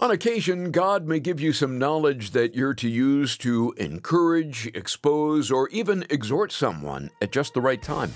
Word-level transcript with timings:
On 0.00 0.12
occasion, 0.12 0.70
God 0.70 1.08
may 1.08 1.18
give 1.18 1.40
you 1.40 1.52
some 1.52 1.76
knowledge 1.76 2.30
that 2.30 2.54
you're 2.54 2.74
to 2.74 2.88
use 2.88 3.36
to 3.38 3.74
encourage, 3.78 4.68
expose, 4.68 5.50
or 5.50 5.68
even 5.70 6.04
exhort 6.08 6.52
someone 6.52 7.10
at 7.20 7.32
just 7.32 7.52
the 7.52 7.60
right 7.60 7.82
time. 7.82 8.14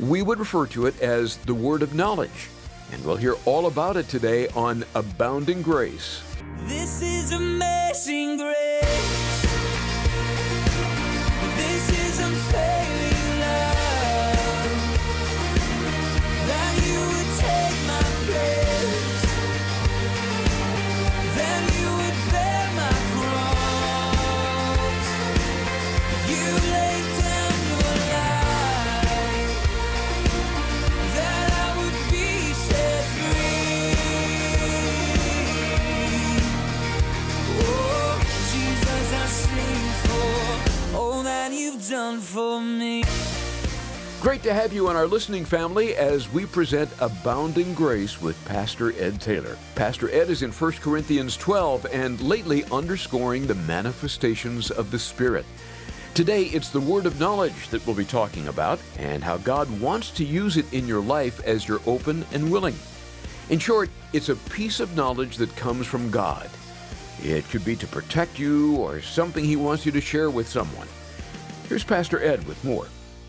We 0.00 0.22
would 0.22 0.40
refer 0.40 0.66
to 0.66 0.86
it 0.86 1.00
as 1.00 1.36
the 1.36 1.54
word 1.54 1.82
of 1.82 1.94
knowledge, 1.94 2.48
and 2.90 3.04
we'll 3.04 3.14
hear 3.14 3.36
all 3.44 3.66
about 3.66 3.96
it 3.96 4.08
today 4.08 4.48
on 4.56 4.84
Abounding 4.96 5.62
Grace. 5.62 6.20
This 6.66 7.00
is 7.00 7.30
amazing 7.30 8.38
grace. 8.38 9.33
Done 41.90 42.20
for 42.20 42.60
me. 42.60 43.04
Great 44.20 44.42
to 44.42 44.54
have 44.54 44.72
you 44.72 44.88
in 44.88 44.96
our 44.96 45.06
listening 45.06 45.44
family 45.44 45.94
as 45.96 46.32
we 46.32 46.46
present 46.46 46.90
Abounding 47.00 47.74
Grace 47.74 48.22
with 48.22 48.42
Pastor 48.46 48.92
Ed 48.98 49.20
Taylor. 49.20 49.58
Pastor 49.74 50.10
Ed 50.10 50.30
is 50.30 50.42
in 50.42 50.50
1 50.50 50.72
Corinthians 50.72 51.36
12 51.36 51.86
and 51.92 52.18
lately 52.20 52.64
underscoring 52.72 53.46
the 53.46 53.54
manifestations 53.54 54.70
of 54.70 54.90
the 54.90 54.98
Spirit. 54.98 55.44
Today, 56.14 56.44
it's 56.44 56.70
the 56.70 56.80
word 56.80 57.04
of 57.04 57.20
knowledge 57.20 57.68
that 57.68 57.86
we'll 57.86 57.96
be 57.96 58.04
talking 58.04 58.48
about 58.48 58.80
and 58.98 59.22
how 59.22 59.36
God 59.38 59.68
wants 59.80 60.10
to 60.12 60.24
use 60.24 60.56
it 60.56 60.72
in 60.72 60.88
your 60.88 61.02
life 61.02 61.44
as 61.44 61.68
you're 61.68 61.82
open 61.86 62.24
and 62.32 62.50
willing. 62.50 62.76
In 63.50 63.58
short, 63.58 63.90
it's 64.14 64.30
a 64.30 64.36
piece 64.36 64.80
of 64.80 64.96
knowledge 64.96 65.36
that 65.36 65.54
comes 65.56 65.86
from 65.86 66.10
God. 66.10 66.48
It 67.22 67.48
could 67.50 67.64
be 67.64 67.76
to 67.76 67.86
protect 67.86 68.38
you 68.38 68.76
or 68.76 69.02
something 69.02 69.44
He 69.44 69.56
wants 69.56 69.84
you 69.84 69.92
to 69.92 70.00
share 70.00 70.30
with 70.30 70.48
someone. 70.48 70.88
Here's 71.68 71.82
Pastor 71.82 72.22
Ed 72.22 72.46
with 72.46 72.62
more. 72.62 72.86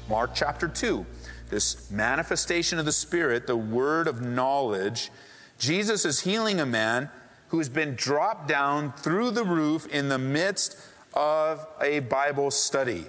Mark 0.09 0.31
chapter 0.35 0.67
2, 0.67 1.05
this 1.49 1.89
manifestation 1.89 2.77
of 2.77 2.85
the 2.85 2.91
Spirit, 2.91 3.47
the 3.47 3.55
word 3.55 4.07
of 4.07 4.21
knowledge. 4.21 5.09
Jesus 5.57 6.03
is 6.03 6.19
healing 6.19 6.59
a 6.59 6.65
man 6.65 7.09
who's 7.47 7.69
been 7.69 7.95
dropped 7.95 8.49
down 8.49 8.91
through 8.91 9.31
the 9.31 9.45
roof 9.45 9.87
in 9.87 10.09
the 10.09 10.17
midst 10.17 10.77
of 11.13 11.65
a 11.81 11.99
Bible 12.01 12.51
study. 12.51 13.05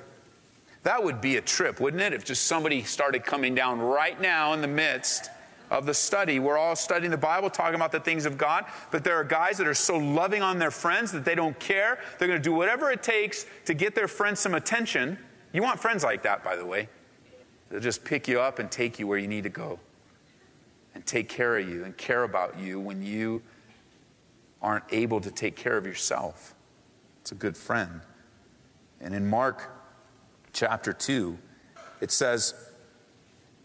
That 0.84 1.02
would 1.02 1.20
be 1.20 1.36
a 1.36 1.40
trip, 1.40 1.80
wouldn't 1.80 2.02
it? 2.02 2.12
If 2.12 2.24
just 2.24 2.44
somebody 2.44 2.84
started 2.84 3.24
coming 3.24 3.56
down 3.56 3.80
right 3.80 4.18
now 4.20 4.52
in 4.52 4.60
the 4.60 4.68
midst 4.68 5.28
of 5.70 5.86
the 5.86 5.94
study. 5.94 6.38
We're 6.38 6.58
all 6.58 6.76
studying 6.76 7.10
the 7.10 7.16
Bible, 7.16 7.50
talking 7.50 7.74
about 7.74 7.92
the 7.92 8.00
things 8.00 8.26
of 8.26 8.38
God, 8.38 8.66
but 8.90 9.04
there 9.04 9.16
are 9.16 9.24
guys 9.24 9.58
that 9.58 9.66
are 9.66 9.74
so 9.74 9.96
loving 9.96 10.42
on 10.42 10.58
their 10.58 10.70
friends 10.70 11.12
that 11.12 11.24
they 11.24 11.34
don't 11.34 11.58
care. 11.58 11.98
They're 12.18 12.28
going 12.28 12.40
to 12.40 12.44
do 12.44 12.54
whatever 12.54 12.90
it 12.90 13.02
takes 13.02 13.46
to 13.64 13.74
get 13.74 13.94
their 13.94 14.08
friends 14.08 14.40
some 14.40 14.54
attention. 14.54 15.18
You 15.52 15.62
want 15.62 15.80
friends 15.80 16.04
like 16.04 16.22
that, 16.22 16.44
by 16.44 16.56
the 16.56 16.66
way. 16.66 16.88
They'll 17.70 17.80
just 17.80 18.04
pick 18.04 18.28
you 18.28 18.40
up 18.40 18.58
and 18.58 18.70
take 18.70 18.98
you 18.98 19.06
where 19.06 19.18
you 19.18 19.28
need 19.28 19.44
to 19.44 19.50
go 19.50 19.80
and 20.94 21.04
take 21.04 21.28
care 21.28 21.58
of 21.58 21.68
you 21.68 21.84
and 21.84 21.96
care 21.96 22.22
about 22.22 22.58
you 22.58 22.80
when 22.80 23.02
you 23.02 23.42
aren't 24.62 24.84
able 24.90 25.20
to 25.20 25.30
take 25.30 25.56
care 25.56 25.76
of 25.76 25.86
yourself. 25.86 26.54
It's 27.20 27.32
a 27.32 27.34
good 27.34 27.56
friend. 27.56 28.00
And 29.00 29.14
in 29.14 29.28
Mark 29.28 29.70
chapter 30.52 30.92
2, 30.92 31.36
it 32.00 32.10
says 32.10 32.54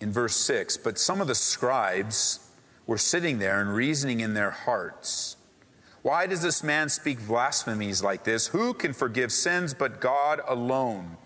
in 0.02 0.12
verse 0.12 0.36
6 0.36 0.78
But 0.78 0.98
some 0.98 1.22
of 1.22 1.28
the 1.28 1.36
scribes 1.36 2.52
were 2.86 2.98
sitting 2.98 3.40
there 3.40 3.62
and 3.62 3.74
reasoning 3.74 4.20
in 4.20 4.34
their 4.34 4.52
hearts. 4.52 5.38
Why 6.02 6.26
does 6.26 6.42
this 6.42 6.64
man 6.64 6.90
speak 6.90 7.26
blasphemies 7.28 8.04
like 8.04 8.24
this? 8.24 8.48
Who 8.48 8.74
can 8.74 8.92
forgive 8.92 9.32
sins 9.32 9.74
but 9.74 10.02
God 10.02 10.42
alone? 10.48 11.18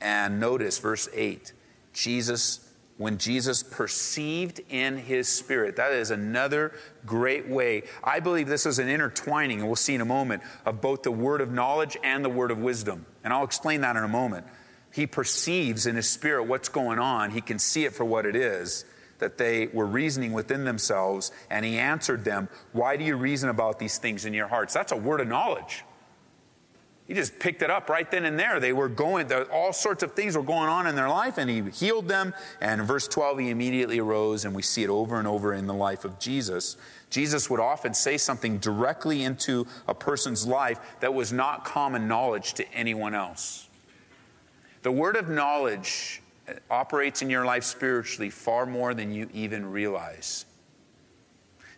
And 0.00 0.38
notice 0.38 0.78
verse 0.78 1.08
8 1.14 1.52
Jesus, 1.94 2.72
when 2.98 3.16
Jesus 3.18 3.62
perceived 3.62 4.60
in 4.68 4.98
his 4.98 5.28
spirit, 5.28 5.76
that 5.76 5.92
is 5.92 6.10
another 6.10 6.72
great 7.06 7.48
way. 7.48 7.84
I 8.02 8.20
believe 8.20 8.48
this 8.48 8.66
is 8.66 8.78
an 8.78 8.88
intertwining, 8.88 9.60
and 9.60 9.68
we'll 9.68 9.76
see 9.76 9.94
in 9.94 10.00
a 10.00 10.04
moment, 10.04 10.42
of 10.66 10.80
both 10.80 11.02
the 11.02 11.10
word 11.10 11.40
of 11.40 11.50
knowledge 11.50 11.96
and 12.04 12.24
the 12.24 12.28
word 12.28 12.50
of 12.50 12.58
wisdom. 12.58 13.06
And 13.22 13.32
I'll 13.32 13.44
explain 13.44 13.80
that 13.80 13.96
in 13.96 14.04
a 14.04 14.08
moment. 14.08 14.46
He 14.94 15.08
perceives 15.08 15.86
in 15.86 15.96
his 15.96 16.08
spirit 16.08 16.44
what's 16.44 16.68
going 16.68 17.00
on, 17.00 17.32
he 17.32 17.40
can 17.40 17.58
see 17.58 17.84
it 17.84 17.94
for 17.94 18.04
what 18.04 18.24
it 18.24 18.36
is. 18.36 18.84
That 19.18 19.38
they 19.38 19.66
were 19.66 19.86
reasoning 19.86 20.32
within 20.32 20.64
themselves, 20.64 21.32
and 21.50 21.64
he 21.64 21.78
answered 21.78 22.24
them, 22.24 22.48
Why 22.72 22.96
do 22.96 23.04
you 23.04 23.16
reason 23.16 23.48
about 23.48 23.80
these 23.80 23.98
things 23.98 24.24
in 24.24 24.34
your 24.34 24.46
hearts? 24.46 24.72
That's 24.72 24.92
a 24.92 24.96
word 24.96 25.20
of 25.20 25.26
knowledge. 25.26 25.84
He 27.08 27.14
just 27.14 27.40
picked 27.40 27.62
it 27.62 27.70
up 27.70 27.90
right 27.90 28.08
then 28.08 28.24
and 28.24 28.38
there. 28.38 28.60
They 28.60 28.72
were 28.72 28.88
going, 28.88 29.30
all 29.50 29.72
sorts 29.72 30.04
of 30.04 30.12
things 30.12 30.36
were 30.36 30.44
going 30.44 30.68
on 30.68 30.86
in 30.86 30.94
their 30.94 31.08
life, 31.08 31.38
and 31.38 31.50
he 31.50 31.62
healed 31.70 32.06
them. 32.06 32.32
And 32.60 32.80
verse 32.82 33.08
12, 33.08 33.40
he 33.40 33.50
immediately 33.50 33.98
arose, 33.98 34.44
and 34.44 34.54
we 34.54 34.62
see 34.62 34.84
it 34.84 34.90
over 34.90 35.18
and 35.18 35.26
over 35.26 35.52
in 35.52 35.66
the 35.66 35.74
life 35.74 36.04
of 36.04 36.20
Jesus. 36.20 36.76
Jesus 37.10 37.50
would 37.50 37.60
often 37.60 37.94
say 37.94 38.16
something 38.16 38.58
directly 38.58 39.24
into 39.24 39.66
a 39.88 39.94
person's 39.94 40.46
life 40.46 40.78
that 41.00 41.12
was 41.12 41.32
not 41.32 41.64
common 41.64 42.06
knowledge 42.06 42.54
to 42.54 42.72
anyone 42.72 43.14
else. 43.14 43.68
The 44.84 44.92
word 44.92 45.16
of 45.16 45.30
knowledge 45.30 46.20
uh, 46.46 46.52
operates 46.70 47.22
in 47.22 47.30
your 47.30 47.46
life 47.46 47.64
spiritually 47.64 48.28
far 48.28 48.66
more 48.66 48.92
than 48.92 49.12
you 49.14 49.30
even 49.32 49.64
realize. 49.64 50.44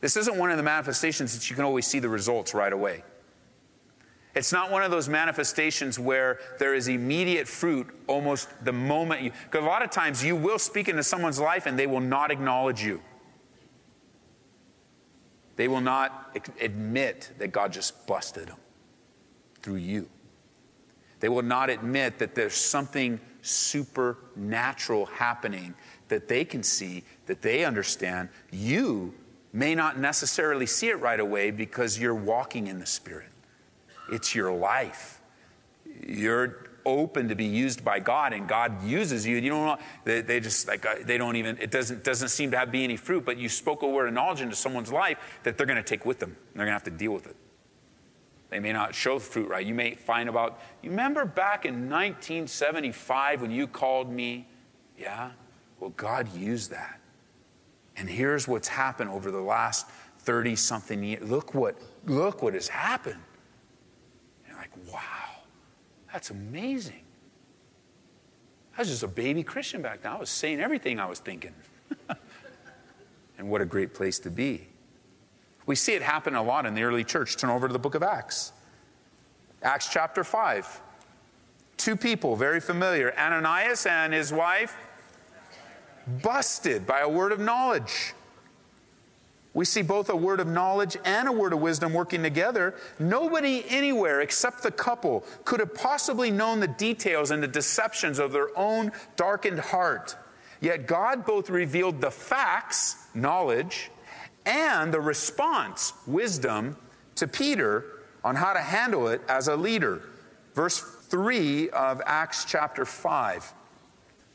This 0.00 0.16
isn't 0.16 0.36
one 0.36 0.50
of 0.50 0.56
the 0.56 0.64
manifestations 0.64 1.32
that 1.34 1.48
you 1.48 1.54
can 1.54 1.64
always 1.64 1.86
see 1.86 2.00
the 2.00 2.08
results 2.08 2.52
right 2.52 2.72
away. 2.72 3.04
It's 4.34 4.52
not 4.52 4.72
one 4.72 4.82
of 4.82 4.90
those 4.90 5.08
manifestations 5.08 6.00
where 6.00 6.40
there 6.58 6.74
is 6.74 6.88
immediate 6.88 7.46
fruit 7.46 7.86
almost 8.08 8.48
the 8.64 8.72
moment 8.72 9.22
you, 9.22 9.30
because 9.44 9.62
a 9.62 9.66
lot 9.66 9.82
of 9.82 9.90
times 9.90 10.24
you 10.24 10.34
will 10.34 10.58
speak 10.58 10.88
into 10.88 11.04
someone's 11.04 11.38
life 11.38 11.66
and 11.66 11.78
they 11.78 11.86
will 11.86 12.00
not 12.00 12.32
acknowledge 12.32 12.82
you. 12.82 13.00
They 15.54 15.68
will 15.68 15.80
not 15.80 16.36
admit 16.60 17.30
that 17.38 17.52
God 17.52 17.72
just 17.72 18.04
busted 18.08 18.48
them 18.48 18.58
through 19.62 19.76
you. 19.76 20.08
They 21.21 21.28
will 21.28 21.43
not 21.43 21.71
admit 21.71 22.19
that 22.19 22.34
there's 22.34 22.54
something 22.54 23.21
supernatural 23.43 25.06
happening 25.06 25.75
that 26.09 26.28
they 26.28 26.44
can 26.44 26.62
see, 26.62 27.04
that 27.27 27.43
they 27.43 27.65
understand. 27.65 28.28
You 28.50 29.15
may 29.53 29.75
not 29.75 29.99
necessarily 29.99 30.66
see 30.66 30.88
it 30.88 31.00
right 31.00 31.19
away 31.19 31.50
because 31.50 31.99
you're 31.99 32.15
walking 32.15 32.66
in 32.66 32.78
the 32.78 32.87
Spirit. 32.87 33.31
It's 34.10 34.34
your 34.34 34.53
life. 34.53 35.21
You're 36.06 36.66
open 36.84 37.28
to 37.28 37.34
be 37.34 37.44
used 37.44 37.84
by 37.84 37.98
God, 37.98 38.33
and 38.33 38.48
God 38.48 38.84
uses 38.84 39.27
you. 39.27 39.37
You 39.37 39.50
don't 39.50 39.66
know 39.66 39.78
they, 40.04 40.21
they 40.21 40.41
just 40.41 40.69
like 40.69 40.87
uh, 40.87 40.97
they 41.04 41.19
don't 41.19 41.37
even. 41.37 41.59
It 41.59 41.71
doesn't 41.71 42.04
doesn't 42.04 42.28
seem 42.28 42.53
to 42.53 42.59
have 42.59 42.71
be 42.71 42.84
any 42.84 42.97
fruit. 42.97 43.25
But 43.25 43.38
you 43.38 43.48
spoke 43.48 43.83
a 43.83 43.88
word 43.88 44.09
of 44.09 44.15
knowledge 44.15 44.41
into 44.41 44.54
someone's 44.54 44.93
life 44.93 45.19
that 45.43 45.56
they're 45.56 45.66
going 45.66 45.78
to 45.78 45.83
take 45.83 46.06
with 46.06 46.21
them. 46.21 46.37
They're 46.54 46.66
going 46.66 46.69
to 46.69 46.72
have 46.72 46.84
to 46.84 46.91
deal 46.91 47.12
with 47.12 47.27
it. 47.27 47.37
They 48.50 48.60
may 48.60 48.72
not 48.72 48.94
show 48.94 49.18
fruit 49.18 49.48
right. 49.48 49.66
You 49.66 49.74
may 49.74 49.94
find 49.94 50.28
about. 50.28 50.60
You 50.82 50.90
remember 50.90 51.24
back 51.24 51.64
in 51.64 51.90
1975 51.90 53.42
when 53.42 53.50
you 53.50 53.66
called 53.66 54.10
me? 54.10 54.46
Yeah. 54.98 55.30
Well, 55.80 55.90
God 55.90 56.32
used 56.34 56.70
that, 56.70 57.00
and 57.96 58.08
here's 58.08 58.48
what's 58.48 58.68
happened 58.68 59.10
over 59.10 59.30
the 59.30 59.40
last 59.40 59.86
30 60.20 60.56
something 60.56 61.02
years. 61.02 61.28
Look 61.28 61.54
what 61.54 61.76
look 62.06 62.42
what 62.42 62.54
has 62.54 62.68
happened. 62.68 63.21
And 64.44 64.48
you're 64.48 64.59
like, 64.59 64.71
wow, 64.92 65.42
that's 66.12 66.30
amazing. 66.30 67.03
I 68.76 68.82
was 68.82 68.88
just 68.88 69.03
a 69.03 69.09
baby 69.09 69.42
Christian 69.42 69.82
back 69.82 70.03
then. 70.03 70.12
I 70.12 70.18
was 70.18 70.30
saying 70.30 70.60
everything 70.60 71.00
I 71.00 71.06
was 71.06 71.18
thinking. 71.18 71.54
and 73.38 73.48
what 73.48 73.60
a 73.60 73.65
great 73.65 73.94
place 73.94 74.18
to 74.21 74.30
be. 74.30 74.68
We 75.66 75.74
see 75.74 75.95
it 75.95 76.03
happen 76.03 76.34
a 76.34 76.42
lot 76.42 76.65
in 76.65 76.74
the 76.74 76.84
early 76.84 77.04
church. 77.04 77.36
Turn 77.36 77.51
over 77.51 77.66
to 77.66 77.72
the 77.72 77.78
book 77.78 77.95
of 77.95 78.03
Acts. 78.03 78.53
Acts 79.63 79.89
chapter 79.91 80.22
5. 80.22 80.80
Two 81.77 81.97
people, 81.97 82.36
very 82.36 82.60
familiar 82.60 83.13
Ananias 83.18 83.84
and 83.84 84.15
his 84.15 84.33
wife, 84.33 84.77
busted 86.22 86.86
by 86.86 87.01
a 87.01 87.09
word 87.09 87.33
of 87.33 87.41
knowledge. 87.41 88.15
We 89.54 89.65
see 89.65 89.83
both 89.83 90.10
a 90.10 90.16
word 90.16 90.39
of 90.39 90.47
knowledge 90.47 90.98
and 91.04 91.27
a 91.27 91.33
word 91.33 91.54
of 91.54 91.60
wisdom 91.60 91.95
working 91.95 92.22
together. 92.22 92.74
Nobody 92.98 93.65
anywhere 93.69 94.21
except 94.21 94.62
the 94.62 94.71
couple 94.71 95.24
could 95.45 95.60
have 95.60 95.74
possibly 95.74 96.30
known 96.30 96.60
the 96.60 96.69
details 96.69 97.30
and 97.30 97.42
the 97.42 97.48
deceptions 97.48 98.19
of 98.19 98.33
their 98.33 98.57
own 98.57 98.92
darkened 99.16 99.60
heart. 99.60 100.15
Yet 100.60 100.86
God 100.86 101.24
both 101.24 101.48
revealed 101.48 102.03
the 102.03 102.10
facts, 102.10 103.09
knowledge, 103.15 103.91
and 104.47 104.95
the 104.95 105.01
response, 105.01 105.93
wisdom, 106.07 106.77
to 107.16 107.27
Peter 107.27 107.84
on 108.25 108.37
how 108.37 108.53
to 108.53 108.60
handle 108.60 109.09
it 109.09 109.21
as 109.28 109.48
a 109.48 109.57
leader. 109.57 110.03
Verse 110.54 110.81
3 110.81 111.69
of 111.71 112.01
Acts 112.07 112.45
chapter 112.45 112.84
5. 112.84 113.53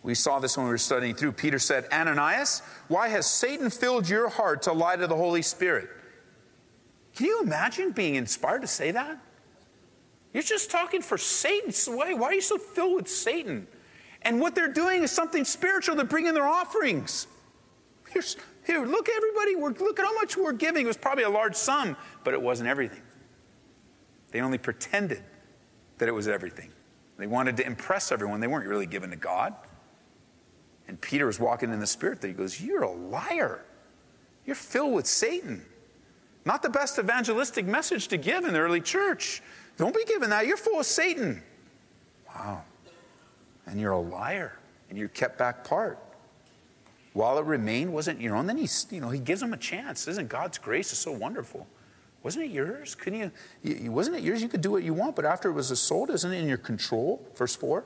We 0.04 0.16
saw 0.16 0.40
this 0.40 0.58
when 0.58 0.66
we 0.66 0.72
were 0.72 0.78
studying 0.78 1.16
through. 1.16 1.34
Peter 1.34 1.60
said, 1.60 1.86
Ananias, 1.92 2.62
why 2.88 3.08
has 3.10 3.26
Satan 3.26 3.70
filled 3.70 4.10
your 4.10 4.30
heart 4.30 4.64
to 4.64 4.74
lie 4.74 4.96
to 4.96 5.08
the 5.08 5.16
Holy 5.16 5.42
Spirit? 5.42 5.90
Can 7.16 7.28
you 7.28 7.42
imagine 7.42 7.92
being 7.92 8.16
inspired 8.16 8.62
to 8.62 8.68
say 8.68 8.92
that? 8.92 9.20
You're 10.34 10.44
just 10.44 10.72
talking 10.72 11.02
for 11.02 11.18
Satan's 11.18 11.88
way. 11.88 12.14
Why 12.14 12.28
are 12.28 12.34
you 12.34 12.42
so 12.42 12.58
filled 12.58 12.96
with 12.96 13.10
Satan? 13.10 13.68
And 14.22 14.40
what 14.40 14.56
they're 14.56 14.72
doing 14.72 15.04
is 15.04 15.12
something 15.12 15.44
spiritual. 15.44 15.96
They're 15.96 16.06
bringing 16.06 16.34
their 16.34 16.48
offerings. 16.48 17.28
Here's, 18.10 18.38
here, 18.66 18.86
look, 18.86 19.10
everybody, 19.10 19.56
we're, 19.56 19.72
look 19.72 20.00
at 20.00 20.06
how 20.06 20.14
much 20.14 20.38
we're 20.38 20.54
giving. 20.54 20.86
It 20.86 20.88
was 20.88 20.98
probably 20.98 21.24
a 21.24 21.30
large 21.30 21.56
sum, 21.56 21.98
but 22.24 22.34
it 22.34 22.42
wasn't 22.42 22.70
everything. 22.70 23.02
They 24.32 24.42
only 24.42 24.58
pretended 24.58 25.24
that 25.98 26.08
it 26.08 26.12
was 26.12 26.28
everything. 26.28 26.72
They 27.18 27.28
wanted 27.28 27.58
to 27.58 27.66
impress 27.66 28.12
everyone. 28.12 28.40
They 28.40 28.48
weren't 28.48 28.68
really 28.68 28.86
given 28.86 29.12
to 29.12 29.16
God. 29.16 29.54
And 30.88 31.00
Peter 31.00 31.26
was 31.26 31.40
walking 31.40 31.72
in 31.72 31.80
the 31.80 31.88
Spirit 31.88 32.22
there. 32.22 32.30
He 32.30 32.36
goes, 32.36 32.60
You're 32.60 32.84
a 32.84 32.92
liar. 32.92 33.64
You're 34.46 34.56
filled 34.56 34.94
with 34.94 35.06
Satan. 35.06 35.64
Not 36.46 36.64
the 36.64 36.70
best 36.70 36.98
evangelistic 36.98 37.66
message 37.66 38.08
to 38.10 38.18
give 38.18 38.46
in 38.46 38.54
the 38.54 38.60
early 38.60 38.82
church. 38.82 39.44
Don't 39.78 39.96
be 39.96 40.04
given 40.06 40.32
that. 40.32 40.48
You're 40.48 40.58
full 40.58 40.80
of 40.80 40.86
Satan. 40.86 41.44
Wow. 42.28 42.64
And 43.68 43.80
you're 43.80 43.92
a 43.92 44.00
liar. 44.00 44.58
And 44.90 44.98
you're 44.98 45.08
kept 45.08 45.38
back 45.38 45.64
part. 45.64 46.00
While 47.14 47.38
it 47.38 47.46
remained 47.46 47.94
wasn't 47.94 48.22
your 48.22 48.36
own, 48.36 48.48
then 48.48 48.58
he's, 48.58 48.88
you 48.90 49.02
know, 49.02 49.10
he 49.10 49.20
gives 49.20 49.42
them 49.42 49.54
a 49.54 49.58
chance. 49.58 50.08
Isn't 50.08 50.30
God's 50.30 50.58
grace 50.58 50.94
is 50.94 51.00
so 51.00 51.12
wonderful? 51.12 51.68
Wasn't 52.24 52.46
it 52.46 52.52
yours? 52.52 52.96
Couldn't 52.96 53.20
you, 53.20 53.32
you, 53.64 53.92
wasn't 53.92 54.18
it 54.18 54.24
yours? 54.24 54.42
You 54.42 54.48
could 54.48 54.62
do 54.62 54.72
what 54.72 54.84
you 54.84 54.94
want, 54.94 55.16
but 55.16 55.26
after 55.26 55.50
it 55.50 55.54
was 55.54 55.78
sold, 55.80 56.10
isn't 56.10 56.32
it 56.32 56.38
in 56.38 56.48
your 56.48 56.58
control? 56.58 57.26
Verse 57.36 57.56
4. 57.56 57.84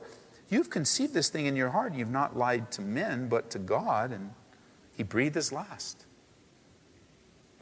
You've 0.48 0.70
conceived 0.70 1.12
this 1.12 1.28
thing 1.28 1.46
in 1.46 1.56
your 1.56 1.70
heart. 1.70 1.94
You've 1.94 2.10
not 2.10 2.36
lied 2.36 2.70
to 2.72 2.82
men, 2.82 3.28
but 3.28 3.50
to 3.50 3.58
God, 3.58 4.12
and 4.12 4.30
he 4.96 5.02
breathed 5.02 5.34
his 5.34 5.50
last. 5.52 6.04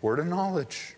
Word 0.02 0.18
of 0.18 0.26
knowledge. 0.26 0.96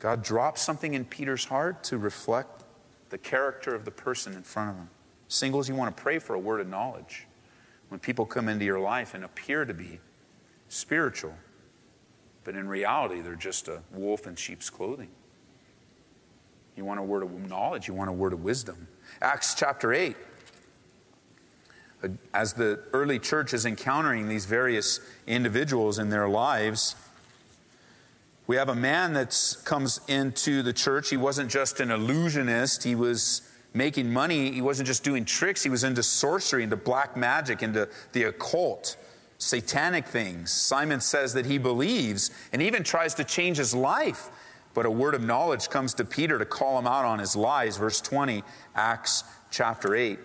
God 0.00 0.22
drops 0.22 0.60
something 0.60 0.92
in 0.92 1.06
Peter's 1.06 1.46
heart 1.46 1.82
to 1.84 1.96
reflect 1.96 2.64
the 3.08 3.16
character 3.16 3.74
of 3.74 3.84
the 3.86 3.90
person 3.90 4.34
in 4.34 4.42
front 4.42 4.70
of 4.70 4.76
him. 4.76 4.90
Singles, 5.28 5.68
you 5.68 5.74
want 5.74 5.96
to 5.96 6.02
pray 6.02 6.18
for 6.18 6.34
a 6.34 6.38
word 6.38 6.60
of 6.60 6.68
knowledge. 6.68 7.26
When 7.88 8.00
people 8.00 8.26
come 8.26 8.48
into 8.48 8.64
your 8.64 8.80
life 8.80 9.14
and 9.14 9.24
appear 9.24 9.64
to 9.64 9.74
be 9.74 10.00
spiritual, 10.68 11.34
but 12.44 12.54
in 12.54 12.68
reality, 12.68 13.20
they're 13.20 13.34
just 13.34 13.68
a 13.68 13.80
wolf 13.92 14.26
in 14.26 14.36
sheep's 14.36 14.70
clothing. 14.70 15.08
You 16.76 16.84
want 16.84 17.00
a 17.00 17.02
word 17.02 17.22
of 17.22 17.48
knowledge, 17.48 17.88
you 17.88 17.94
want 17.94 18.10
a 18.10 18.12
word 18.12 18.32
of 18.32 18.42
wisdom. 18.42 18.88
Acts 19.22 19.54
chapter 19.54 19.92
8 19.92 20.16
uh, 22.02 22.08
as 22.34 22.52
the 22.52 22.80
early 22.92 23.18
church 23.18 23.54
is 23.54 23.64
encountering 23.64 24.28
these 24.28 24.44
various 24.44 25.00
individuals 25.26 25.98
in 25.98 26.10
their 26.10 26.28
lives, 26.28 26.94
we 28.46 28.56
have 28.56 28.68
a 28.68 28.74
man 28.74 29.14
that 29.14 29.56
comes 29.64 30.00
into 30.06 30.62
the 30.62 30.72
church. 30.72 31.10
He 31.10 31.16
wasn't 31.16 31.50
just 31.50 31.80
an 31.80 31.90
illusionist, 31.90 32.84
he 32.84 32.94
was 32.94 33.45
making 33.76 34.10
money. 34.12 34.50
He 34.50 34.62
wasn't 34.62 34.86
just 34.86 35.04
doing 35.04 35.24
tricks, 35.24 35.62
he 35.62 35.68
was 35.68 35.84
into 35.84 36.02
sorcery, 36.02 36.62
into 36.62 36.76
black 36.76 37.16
magic, 37.16 37.62
into 37.62 37.88
the 38.12 38.24
occult, 38.24 38.96
satanic 39.38 40.06
things. 40.06 40.50
Simon 40.50 41.00
says 41.00 41.34
that 41.34 41.46
he 41.46 41.58
believes 41.58 42.30
and 42.52 42.62
even 42.62 42.82
tries 42.82 43.14
to 43.14 43.24
change 43.24 43.58
his 43.58 43.74
life. 43.74 44.30
But 44.72 44.86
a 44.86 44.90
word 44.90 45.14
of 45.14 45.22
knowledge 45.22 45.68
comes 45.68 45.94
to 45.94 46.04
Peter 46.04 46.38
to 46.38 46.44
call 46.44 46.78
him 46.78 46.86
out 46.86 47.04
on 47.04 47.18
his 47.18 47.36
lies. 47.36 47.76
Verse 47.76 48.00
20, 48.00 48.42
Acts 48.74 49.24
chapter 49.50 49.94
8. 49.94 50.18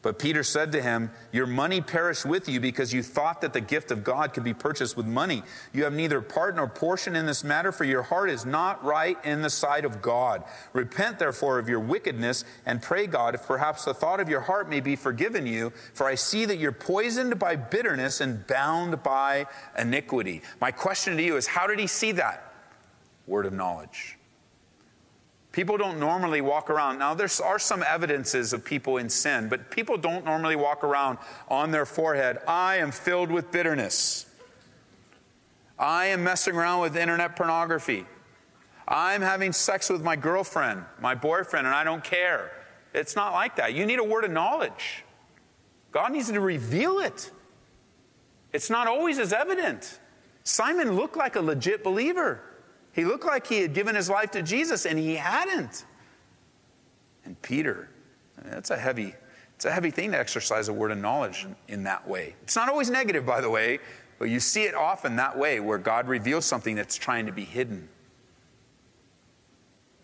But 0.00 0.18
Peter 0.18 0.44
said 0.44 0.70
to 0.72 0.82
him, 0.82 1.10
Your 1.32 1.46
money 1.46 1.80
perish 1.80 2.24
with 2.24 2.48
you 2.48 2.60
because 2.60 2.94
you 2.94 3.02
thought 3.02 3.40
that 3.40 3.52
the 3.52 3.60
gift 3.60 3.90
of 3.90 4.04
God 4.04 4.32
could 4.32 4.44
be 4.44 4.54
purchased 4.54 4.96
with 4.96 5.06
money. 5.06 5.42
You 5.72 5.84
have 5.84 5.92
neither 5.92 6.20
part 6.20 6.54
nor 6.54 6.68
portion 6.68 7.16
in 7.16 7.26
this 7.26 7.42
matter, 7.42 7.72
for 7.72 7.84
your 7.84 8.02
heart 8.02 8.30
is 8.30 8.46
not 8.46 8.84
right 8.84 9.18
in 9.24 9.42
the 9.42 9.50
sight 9.50 9.84
of 9.84 10.00
God. 10.00 10.44
Repent 10.72 11.18
therefore 11.18 11.58
of 11.58 11.68
your 11.68 11.80
wickedness 11.80 12.44
and 12.64 12.80
pray 12.80 13.08
God, 13.08 13.34
if 13.34 13.46
perhaps 13.46 13.84
the 13.84 13.94
thought 13.94 14.20
of 14.20 14.28
your 14.28 14.42
heart 14.42 14.68
may 14.68 14.80
be 14.80 14.94
forgiven 14.94 15.46
you, 15.46 15.72
for 15.94 16.06
I 16.06 16.14
see 16.14 16.44
that 16.44 16.58
you're 16.58 16.70
poisoned 16.70 17.38
by 17.38 17.56
bitterness 17.56 18.20
and 18.20 18.46
bound 18.46 19.02
by 19.02 19.46
iniquity. 19.76 20.42
My 20.60 20.70
question 20.70 21.16
to 21.16 21.22
you 21.22 21.36
is 21.36 21.48
how 21.48 21.66
did 21.66 21.80
he 21.80 21.88
see 21.88 22.12
that? 22.12 22.52
Word 23.26 23.46
of 23.46 23.52
knowledge. 23.52 24.17
People 25.52 25.78
don't 25.78 25.98
normally 25.98 26.40
walk 26.40 26.68
around. 26.70 26.98
Now, 26.98 27.14
there 27.14 27.28
are 27.44 27.58
some 27.58 27.82
evidences 27.82 28.52
of 28.52 28.64
people 28.64 28.98
in 28.98 29.08
sin, 29.08 29.48
but 29.48 29.70
people 29.70 29.96
don't 29.96 30.24
normally 30.24 30.56
walk 30.56 30.84
around 30.84 31.18
on 31.48 31.70
their 31.70 31.86
forehead, 31.86 32.38
I 32.46 32.76
am 32.76 32.90
filled 32.90 33.30
with 33.30 33.50
bitterness. 33.50 34.26
I 35.78 36.06
am 36.06 36.22
messing 36.22 36.54
around 36.54 36.82
with 36.82 36.96
internet 36.96 37.36
pornography. 37.36 38.04
I'm 38.86 39.22
having 39.22 39.52
sex 39.52 39.90
with 39.90 40.02
my 40.02 40.16
girlfriend, 40.16 40.84
my 41.00 41.14
boyfriend, 41.14 41.66
and 41.66 41.74
I 41.74 41.84
don't 41.84 42.02
care. 42.02 42.50
It's 42.94 43.14
not 43.16 43.32
like 43.32 43.56
that. 43.56 43.74
You 43.74 43.86
need 43.86 43.98
a 43.98 44.04
word 44.04 44.24
of 44.24 44.30
knowledge. 44.30 45.04
God 45.92 46.12
needs 46.12 46.30
to 46.30 46.40
reveal 46.40 46.98
it. 46.98 47.30
It's 48.52 48.70
not 48.70 48.86
always 48.86 49.18
as 49.18 49.32
evident. 49.32 50.00
Simon 50.42 50.92
looked 50.92 51.16
like 51.16 51.36
a 51.36 51.40
legit 51.40 51.84
believer. 51.84 52.42
He 52.98 53.04
looked 53.04 53.24
like 53.24 53.46
he 53.46 53.60
had 53.60 53.74
given 53.74 53.94
his 53.94 54.10
life 54.10 54.32
to 54.32 54.42
Jesus, 54.42 54.84
and 54.84 54.98
he 54.98 55.14
hadn't. 55.14 55.84
And 57.24 57.40
Peter, 57.42 57.90
that's 58.42 58.70
a 58.70 58.76
heavy, 58.76 59.14
it's 59.54 59.66
a 59.66 59.70
heavy 59.70 59.92
thing 59.92 60.10
to 60.10 60.18
exercise 60.18 60.66
a 60.66 60.72
word 60.72 60.90
of 60.90 60.98
knowledge 60.98 61.46
in 61.68 61.84
that 61.84 62.08
way. 62.08 62.34
It's 62.42 62.56
not 62.56 62.68
always 62.68 62.90
negative, 62.90 63.24
by 63.24 63.40
the 63.40 63.50
way, 63.50 63.78
but 64.18 64.30
you 64.30 64.40
see 64.40 64.64
it 64.64 64.74
often 64.74 65.14
that 65.14 65.38
way 65.38 65.60
where 65.60 65.78
God 65.78 66.08
reveals 66.08 66.44
something 66.44 66.74
that's 66.74 66.96
trying 66.96 67.26
to 67.26 67.32
be 67.32 67.44
hidden. 67.44 67.88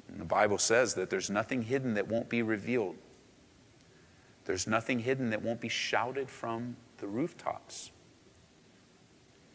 And 0.07 0.21
the 0.21 0.25
Bible 0.25 0.59
says 0.59 0.95
that 0.95 1.11
there's 1.11 1.31
nothing 1.31 1.63
hidden 1.63 1.95
that 1.95 2.07
won't 2.07 2.29
be 2.29 2.43
revealed. 2.43 2.95
There's 4.45 4.69
nothing 4.69 5.01
hidden 5.01 5.31
that 5.31 5.43
won't 5.43 5.61
be 5.61 5.69
shouted 5.69 6.31
from 6.31 6.77
the 6.99 7.09
rooftops. 7.09 7.91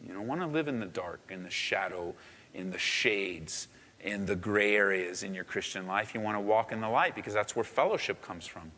You 0.06 0.12
don't 0.12 0.26
want 0.26 0.42
to 0.42 0.46
live 0.46 0.68
in 0.68 0.78
the 0.78 0.84
dark, 0.84 1.20
in 1.30 1.42
the 1.42 1.50
shadow, 1.50 2.14
in 2.54 2.70
the 2.70 2.78
shades, 2.78 3.68
in 4.00 4.26
the 4.26 4.36
gray 4.36 4.74
areas 4.74 5.22
in 5.22 5.34
your 5.34 5.44
Christian 5.44 5.86
life. 5.86 6.14
You 6.14 6.20
want 6.20 6.36
to 6.36 6.40
walk 6.40 6.72
in 6.72 6.80
the 6.80 6.88
light 6.88 7.14
because 7.14 7.34
that's 7.34 7.54
where 7.54 7.64
fellowship 7.64 8.22
comes 8.22 8.46
from. 8.46 8.72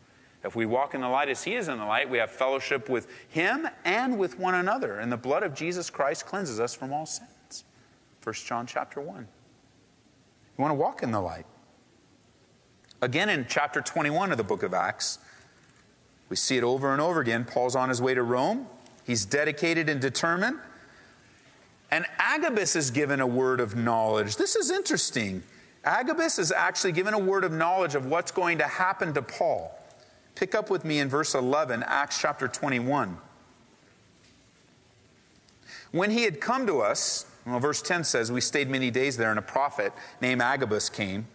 If 0.45 0.57
we 0.57 0.67
walk 0.67 0.95
in 0.95 1.01
the 1.01 1.09
light 1.09 1.29
as 1.29 1.45
He 1.45 1.55
is 1.55 1.69
in 1.69 1.79
the 1.79 1.85
light, 1.85 2.11
we 2.11 2.19
have 2.19 2.31
fellowship 2.31 2.89
with 2.89 3.07
Him 3.29 3.69
and 3.85 4.19
with 4.19 4.39
one 4.39 4.55
another. 4.55 4.99
And 4.99 5.13
the 5.13 5.17
blood 5.17 5.43
of 5.43 5.55
Jesus 5.55 5.89
Christ 5.89 6.27
cleanses 6.27 6.59
us 6.59 6.75
from 6.75 6.93
all 6.93 7.07
sins. 7.07 7.65
1 8.25 8.35
John 8.35 8.67
chapter 8.67 9.01
1. 9.01 9.17
You 9.19 10.63
want 10.63 10.71
to 10.71 10.77
walk 10.77 11.03
in 11.03 11.13
the 11.13 11.21
light. 11.21 11.47
Again, 13.01 13.29
in 13.29 13.47
chapter 13.49 13.81
21 13.81 14.33
of 14.33 14.39
the 14.39 14.45
book 14.45 14.63
of 14.63 14.75
Acts, 14.75 15.19
we 16.29 16.37
see 16.37 16.57
it 16.57 16.65
over 16.65 16.93
and 16.93 17.01
over 17.01 17.21
again. 17.21 17.45
Paul's 17.45 17.77
on 17.77 17.89
his 17.89 18.01
way 18.01 18.15
to 18.15 18.23
Rome. 18.23 18.67
He's 19.05 19.25
dedicated 19.25 19.89
and 19.89 20.01
determined. 20.01 20.59
And 21.93 22.07
Agabus 22.19 22.75
is 22.75 22.91
given 22.91 23.21
a 23.21 23.27
word 23.27 23.61
of 23.61 23.77
knowledge. 23.77 24.37
This 24.37 24.57
is 24.57 24.71
interesting. 24.71 25.43
Agabus 25.85 26.39
is 26.39 26.51
actually 26.51 26.93
given 26.93 27.13
a 27.13 27.19
word 27.19 27.45
of 27.45 27.53
knowledge 27.53 27.95
of 27.95 28.07
what's 28.07 28.33
going 28.33 28.57
to 28.59 28.67
happen 28.67 29.13
to 29.13 29.21
Paul. 29.21 29.79
Pick 30.35 30.55
up 30.55 30.71
with 30.71 30.87
me 30.87 31.01
in 31.01 31.11
verse 31.11 31.35
11, 31.35 31.85
Acts 31.87 32.19
chapter 32.19 32.49
21. 32.49 33.19
When 35.91 36.11
he 36.11 36.23
had 36.23 36.41
come 36.41 36.67
to 36.67 36.81
us, 36.81 37.27
well, 37.45 37.61
verse 37.61 37.83
10 37.83 38.05
says, 38.05 38.33
We 38.33 38.41
stayed 38.41 38.71
many 38.71 38.91
days 38.91 39.19
there, 39.19 39.29
and 39.29 39.39
a 39.39 39.43
prophet 39.43 39.93
named 40.23 40.41
Agabus 40.41 40.89
came 40.89 41.27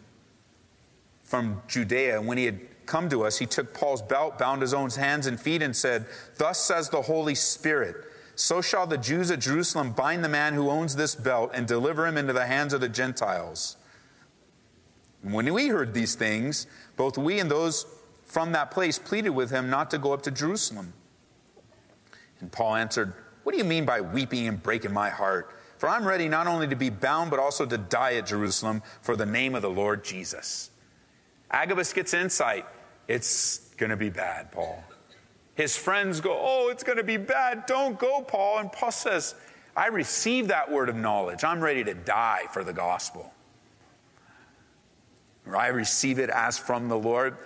from 1.21 1.61
Judea. 1.67 2.17
And 2.17 2.27
when 2.27 2.39
he 2.39 2.45
had 2.45 2.61
come 2.87 3.09
to 3.09 3.23
us, 3.23 3.37
he 3.37 3.45
took 3.45 3.75
Paul's 3.75 4.01
belt, 4.01 4.39
bound 4.39 4.63
his 4.63 4.73
own 4.73 4.89
hands 4.89 5.27
and 5.27 5.39
feet, 5.39 5.61
and 5.61 5.75
said, 5.75 6.07
Thus 6.39 6.59
says 6.59 6.89
the 6.89 7.03
Holy 7.03 7.35
Spirit. 7.35 7.95
So 8.37 8.61
shall 8.61 8.85
the 8.85 8.99
Jews 8.99 9.31
at 9.31 9.39
Jerusalem 9.39 9.93
bind 9.93 10.23
the 10.23 10.29
man 10.29 10.53
who 10.53 10.69
owns 10.69 10.95
this 10.95 11.15
belt 11.15 11.49
and 11.55 11.67
deliver 11.67 12.05
him 12.05 12.17
into 12.17 12.33
the 12.33 12.45
hands 12.45 12.71
of 12.71 12.81
the 12.81 12.87
Gentiles. 12.87 13.77
when 15.23 15.51
we 15.51 15.69
heard 15.69 15.95
these 15.95 16.13
things, 16.13 16.67
both 16.95 17.17
we 17.17 17.39
and 17.39 17.49
those 17.49 17.87
from 18.25 18.51
that 18.51 18.69
place 18.69 18.99
pleaded 18.99 19.31
with 19.31 19.49
him 19.49 19.71
not 19.71 19.89
to 19.89 19.97
go 19.97 20.13
up 20.13 20.21
to 20.21 20.31
Jerusalem. 20.31 20.93
And 22.39 22.51
Paul 22.51 22.75
answered, 22.75 23.15
What 23.41 23.53
do 23.53 23.57
you 23.57 23.63
mean 23.63 23.85
by 23.85 24.01
weeping 24.01 24.47
and 24.47 24.61
breaking 24.61 24.93
my 24.93 25.09
heart? 25.09 25.57
For 25.79 25.89
I'm 25.89 26.07
ready 26.07 26.29
not 26.29 26.45
only 26.45 26.67
to 26.67 26.75
be 26.75 26.91
bound, 26.91 27.31
but 27.31 27.39
also 27.39 27.65
to 27.65 27.77
die 27.77 28.13
at 28.15 28.27
Jerusalem 28.27 28.83
for 29.01 29.15
the 29.15 29.25
name 29.25 29.55
of 29.55 29.63
the 29.63 29.69
Lord 29.69 30.03
Jesus. 30.03 30.69
Agabus 31.49 31.91
gets 31.91 32.13
insight. 32.13 32.67
It's 33.07 33.73
going 33.77 33.89
to 33.89 33.97
be 33.97 34.11
bad, 34.11 34.51
Paul. 34.51 34.83
His 35.57 35.75
friends 35.75 36.21
go, 36.21 36.37
Oh, 36.39 36.69
it's 36.69 36.83
going 36.83 36.99
to 36.99 37.03
be 37.03 37.17
bad. 37.17 37.65
Don't 37.65 37.97
go, 37.97 38.21
Paul. 38.21 38.59
And 38.59 38.71
Paul 38.71 38.91
says, 38.91 39.33
I 39.75 39.87
receive 39.87 40.47
that 40.49 40.71
word 40.71 40.87
of 40.87 40.95
knowledge. 40.95 41.43
I'm 41.43 41.59
ready 41.59 41.83
to 41.83 41.95
die 41.95 42.43
for 42.53 42.63
the 42.63 42.73
gospel. 42.73 43.33
I 45.51 45.67
receive 45.67 46.19
it 46.19 46.29
as 46.29 46.59
from 46.59 46.89
the 46.89 46.97
Lord. 46.97 47.37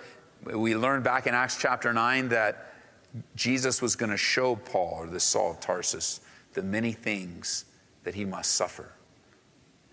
We 0.44 0.76
learned 0.76 1.04
back 1.04 1.26
in 1.26 1.34
Acts 1.34 1.56
chapter 1.58 1.92
9 1.92 2.28
that 2.28 2.74
Jesus 3.34 3.80
was 3.80 3.96
going 3.96 4.10
to 4.10 4.16
show 4.16 4.56
Paul, 4.56 4.94
or 5.00 5.06
the 5.06 5.20
Saul 5.20 5.52
of 5.52 5.60
Tarsus, 5.60 6.20
the 6.52 6.62
many 6.62 6.92
things 6.92 7.64
that 8.04 8.14
he 8.14 8.24
must 8.24 8.52
suffer. 8.52 8.92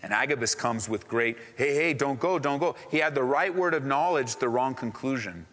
And 0.02 0.12
Agabus 0.12 0.54
comes 0.54 0.88
with 0.88 1.08
great, 1.08 1.38
hey, 1.56 1.74
hey, 1.74 1.94
don't 1.94 2.18
go, 2.18 2.38
don't 2.38 2.58
go. 2.58 2.74
He 2.90 2.98
had 2.98 3.14
the 3.14 3.22
right 3.22 3.54
word 3.54 3.72
of 3.72 3.84
knowledge, 3.84 4.36
the 4.36 4.48
wrong 4.48 4.74
conclusion 4.74 5.46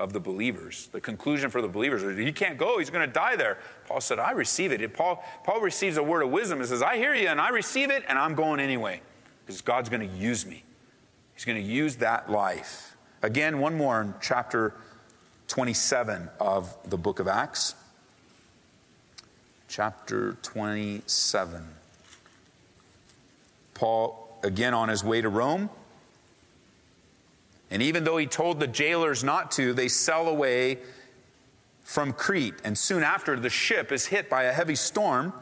of 0.00 0.14
the 0.14 0.18
believers. 0.18 0.88
The 0.92 1.00
conclusion 1.00 1.50
for 1.50 1.60
the 1.60 1.68
believers 1.68 2.02
was, 2.02 2.16
he 2.16 2.32
can't 2.32 2.56
go, 2.56 2.78
he's 2.78 2.88
going 2.88 3.06
to 3.06 3.12
die 3.12 3.36
there. 3.36 3.58
Paul 3.86 4.00
said, 4.00 4.18
I 4.18 4.32
receive 4.32 4.72
it. 4.72 4.94
Paul, 4.94 5.22
Paul 5.44 5.60
receives 5.60 5.98
a 5.98 6.02
word 6.02 6.22
of 6.22 6.30
wisdom 6.30 6.58
and 6.58 6.68
says, 6.68 6.82
I 6.82 6.96
hear 6.96 7.14
you 7.14 7.28
and 7.28 7.38
I 7.38 7.50
receive 7.50 7.90
it 7.90 8.02
and 8.08 8.18
I'm 8.18 8.34
going 8.34 8.60
anyway 8.60 9.02
because 9.44 9.60
God's 9.60 9.90
going 9.90 10.08
to 10.08 10.16
use 10.16 10.46
me. 10.46 10.64
He's 11.34 11.44
going 11.44 11.62
to 11.62 11.68
use 11.68 11.96
that 11.96 12.30
life. 12.30 12.96
Again, 13.22 13.58
one 13.60 13.76
more 13.76 14.00
in 14.00 14.14
chapter 14.22 14.74
27 15.48 16.30
of 16.40 16.74
the 16.88 16.96
book 16.96 17.20
of 17.20 17.28
Acts. 17.28 17.74
Chapter 19.68 20.38
27. 20.42 21.62
Paul, 23.74 24.38
again 24.42 24.72
on 24.72 24.88
his 24.88 25.04
way 25.04 25.20
to 25.20 25.28
Rome. 25.28 25.68
And 27.70 27.82
even 27.82 28.04
though 28.04 28.16
he 28.16 28.26
told 28.26 28.58
the 28.58 28.66
jailers 28.66 29.22
not 29.22 29.50
to, 29.52 29.72
they 29.72 29.88
sail 29.88 30.28
away 30.28 30.78
from 31.84 32.12
Crete. 32.12 32.54
And 32.64 32.76
soon 32.76 33.02
after, 33.02 33.38
the 33.38 33.50
ship 33.50 33.92
is 33.92 34.06
hit 34.06 34.28
by 34.28 34.44
a 34.44 34.52
heavy 34.52 34.74
storm. 34.74 35.32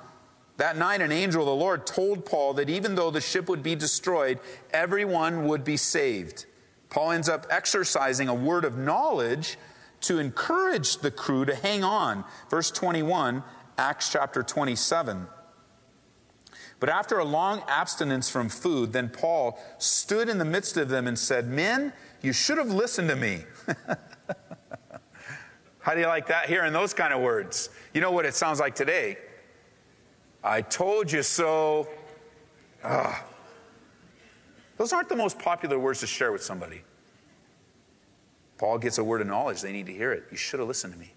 That 0.58 0.76
night, 0.76 1.00
an 1.00 1.12
angel 1.12 1.42
of 1.42 1.46
the 1.46 1.54
Lord 1.54 1.86
told 1.86 2.26
Paul 2.26 2.54
that 2.54 2.68
even 2.68 2.94
though 2.94 3.10
the 3.10 3.20
ship 3.20 3.48
would 3.48 3.62
be 3.62 3.74
destroyed, 3.74 4.40
everyone 4.72 5.46
would 5.46 5.64
be 5.64 5.76
saved. 5.76 6.46
Paul 6.90 7.12
ends 7.12 7.28
up 7.28 7.46
exercising 7.50 8.28
a 8.28 8.34
word 8.34 8.64
of 8.64 8.76
knowledge 8.76 9.56
to 10.02 10.18
encourage 10.18 10.98
the 10.98 11.10
crew 11.10 11.44
to 11.44 11.54
hang 11.54 11.84
on. 11.84 12.24
Verse 12.50 12.70
21, 12.70 13.42
Acts 13.76 14.10
chapter 14.10 14.42
27. 14.42 15.26
But 16.80 16.88
after 16.88 17.18
a 17.18 17.24
long 17.24 17.62
abstinence 17.68 18.30
from 18.30 18.48
food, 18.48 18.92
then 18.92 19.08
Paul 19.08 19.58
stood 19.78 20.28
in 20.28 20.38
the 20.38 20.44
midst 20.44 20.76
of 20.76 20.88
them 20.88 21.06
and 21.06 21.18
said, 21.18 21.48
Men, 21.48 21.92
you 22.22 22.32
should 22.32 22.58
have 22.58 22.70
listened 22.70 23.08
to 23.08 23.16
me. 23.16 23.44
How 25.80 25.94
do 25.94 26.00
you 26.00 26.06
like 26.06 26.26
that? 26.26 26.48
Hearing 26.48 26.72
those 26.72 26.92
kind 26.92 27.12
of 27.14 27.20
words. 27.20 27.70
You 27.94 28.00
know 28.00 28.10
what 28.12 28.26
it 28.26 28.34
sounds 28.34 28.60
like 28.60 28.74
today? 28.74 29.16
I 30.42 30.60
told 30.62 31.10
you 31.10 31.22
so. 31.22 31.88
Ugh. 32.84 33.14
Those 34.76 34.92
aren't 34.92 35.08
the 35.08 35.16
most 35.16 35.38
popular 35.38 35.78
words 35.78 36.00
to 36.00 36.06
share 36.06 36.30
with 36.30 36.42
somebody. 36.42 36.82
Paul 38.58 38.78
gets 38.78 38.98
a 38.98 39.04
word 39.04 39.20
of 39.20 39.26
knowledge, 39.26 39.60
they 39.60 39.72
need 39.72 39.86
to 39.86 39.92
hear 39.92 40.12
it. 40.12 40.24
You 40.30 40.36
should 40.36 40.60
have 40.60 40.68
listened 40.68 40.92
to 40.92 40.98
me. 40.98 41.12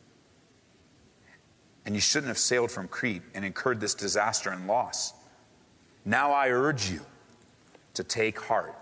And 1.85 1.95
you 1.95 2.01
shouldn't 2.01 2.27
have 2.27 2.37
sailed 2.37 2.71
from 2.71 2.87
Crete 2.87 3.23
and 3.33 3.43
incurred 3.43 3.79
this 3.79 3.95
disaster 3.95 4.51
and 4.51 4.67
loss. 4.67 5.13
Now 6.05 6.31
I 6.31 6.49
urge 6.49 6.89
you 6.89 7.01
to 7.95 8.03
take 8.03 8.39
heart. 8.39 8.75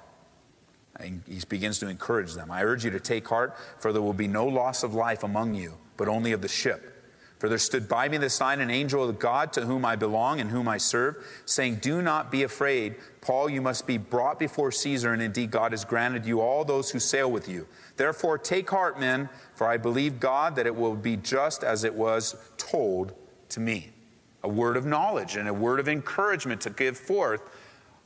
And 0.99 1.23
he 1.27 1.39
begins 1.47 1.79
to 1.79 1.87
encourage 1.87 2.33
them. 2.33 2.51
I 2.51 2.63
urge 2.63 2.83
you 2.83 2.91
to 2.91 2.99
take 2.99 3.27
heart, 3.27 3.55
for 3.79 3.93
there 3.93 4.01
will 4.01 4.13
be 4.13 4.27
no 4.27 4.45
loss 4.45 4.83
of 4.83 4.93
life 4.93 5.23
among 5.23 5.55
you, 5.55 5.77
but 5.97 6.07
only 6.07 6.33
of 6.33 6.41
the 6.41 6.47
ship. 6.47 6.99
For 7.39 7.47
there 7.47 7.57
stood 7.57 7.87
by 7.87 8.09
me 8.09 8.17
this 8.17 8.41
night 8.41 8.59
an 8.59 8.69
angel 8.69 9.07
of 9.07 9.17
God 9.17 9.53
to 9.53 9.61
whom 9.61 9.85
I 9.85 9.95
belong 9.95 10.41
and 10.41 10.49
whom 10.49 10.67
I 10.67 10.77
serve, 10.77 11.25
saying, 11.45 11.75
Do 11.75 12.01
not 12.01 12.31
be 12.31 12.43
afraid. 12.43 12.95
Paul, 13.21 13.49
you 13.49 13.61
must 13.61 13.87
be 13.87 13.97
brought 13.97 14.39
before 14.39 14.73
Caesar, 14.73 15.13
and 15.13 15.21
indeed 15.21 15.49
God 15.49 15.71
has 15.71 15.85
granted 15.85 16.25
you 16.25 16.41
all 16.41 16.65
those 16.65 16.91
who 16.91 16.99
sail 16.99 17.31
with 17.31 17.47
you. 17.47 17.65
Therefore, 17.95 18.37
take 18.37 18.69
heart, 18.69 18.99
men, 18.99 19.29
for 19.55 19.67
I 19.67 19.77
believe 19.77 20.19
God 20.19 20.57
that 20.57 20.67
it 20.67 20.75
will 20.75 20.95
be 20.95 21.15
just 21.15 21.63
as 21.63 21.85
it 21.85 21.93
was 21.93 22.35
told 22.57 23.13
to 23.49 23.61
me 23.61 23.91
a 24.43 24.49
word 24.49 24.75
of 24.77 24.85
knowledge 24.85 25.35
and 25.35 25.47
a 25.47 25.53
word 25.53 25.79
of 25.79 25.87
encouragement 25.87 26.61
to 26.61 26.69
give 26.69 26.97
forth 26.97 27.41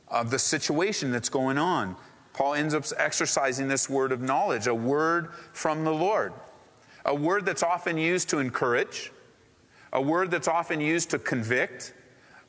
of 0.08 0.30
the 0.30 0.38
situation 0.38 1.10
that's 1.10 1.28
going 1.28 1.58
on. 1.58 1.96
Paul 2.34 2.54
ends 2.54 2.74
up 2.74 2.84
exercising 2.98 3.68
this 3.68 3.88
word 3.88 4.12
of 4.12 4.20
knowledge, 4.20 4.66
a 4.66 4.74
word 4.74 5.32
from 5.52 5.84
the 5.84 5.94
Lord, 5.94 6.32
a 7.04 7.14
word 7.14 7.46
that's 7.46 7.62
often 7.62 7.96
used 7.96 8.28
to 8.30 8.40
encourage, 8.40 9.12
a 9.92 10.02
word 10.02 10.32
that's 10.32 10.48
often 10.48 10.80
used 10.80 11.10
to 11.10 11.18
convict, 11.18 11.94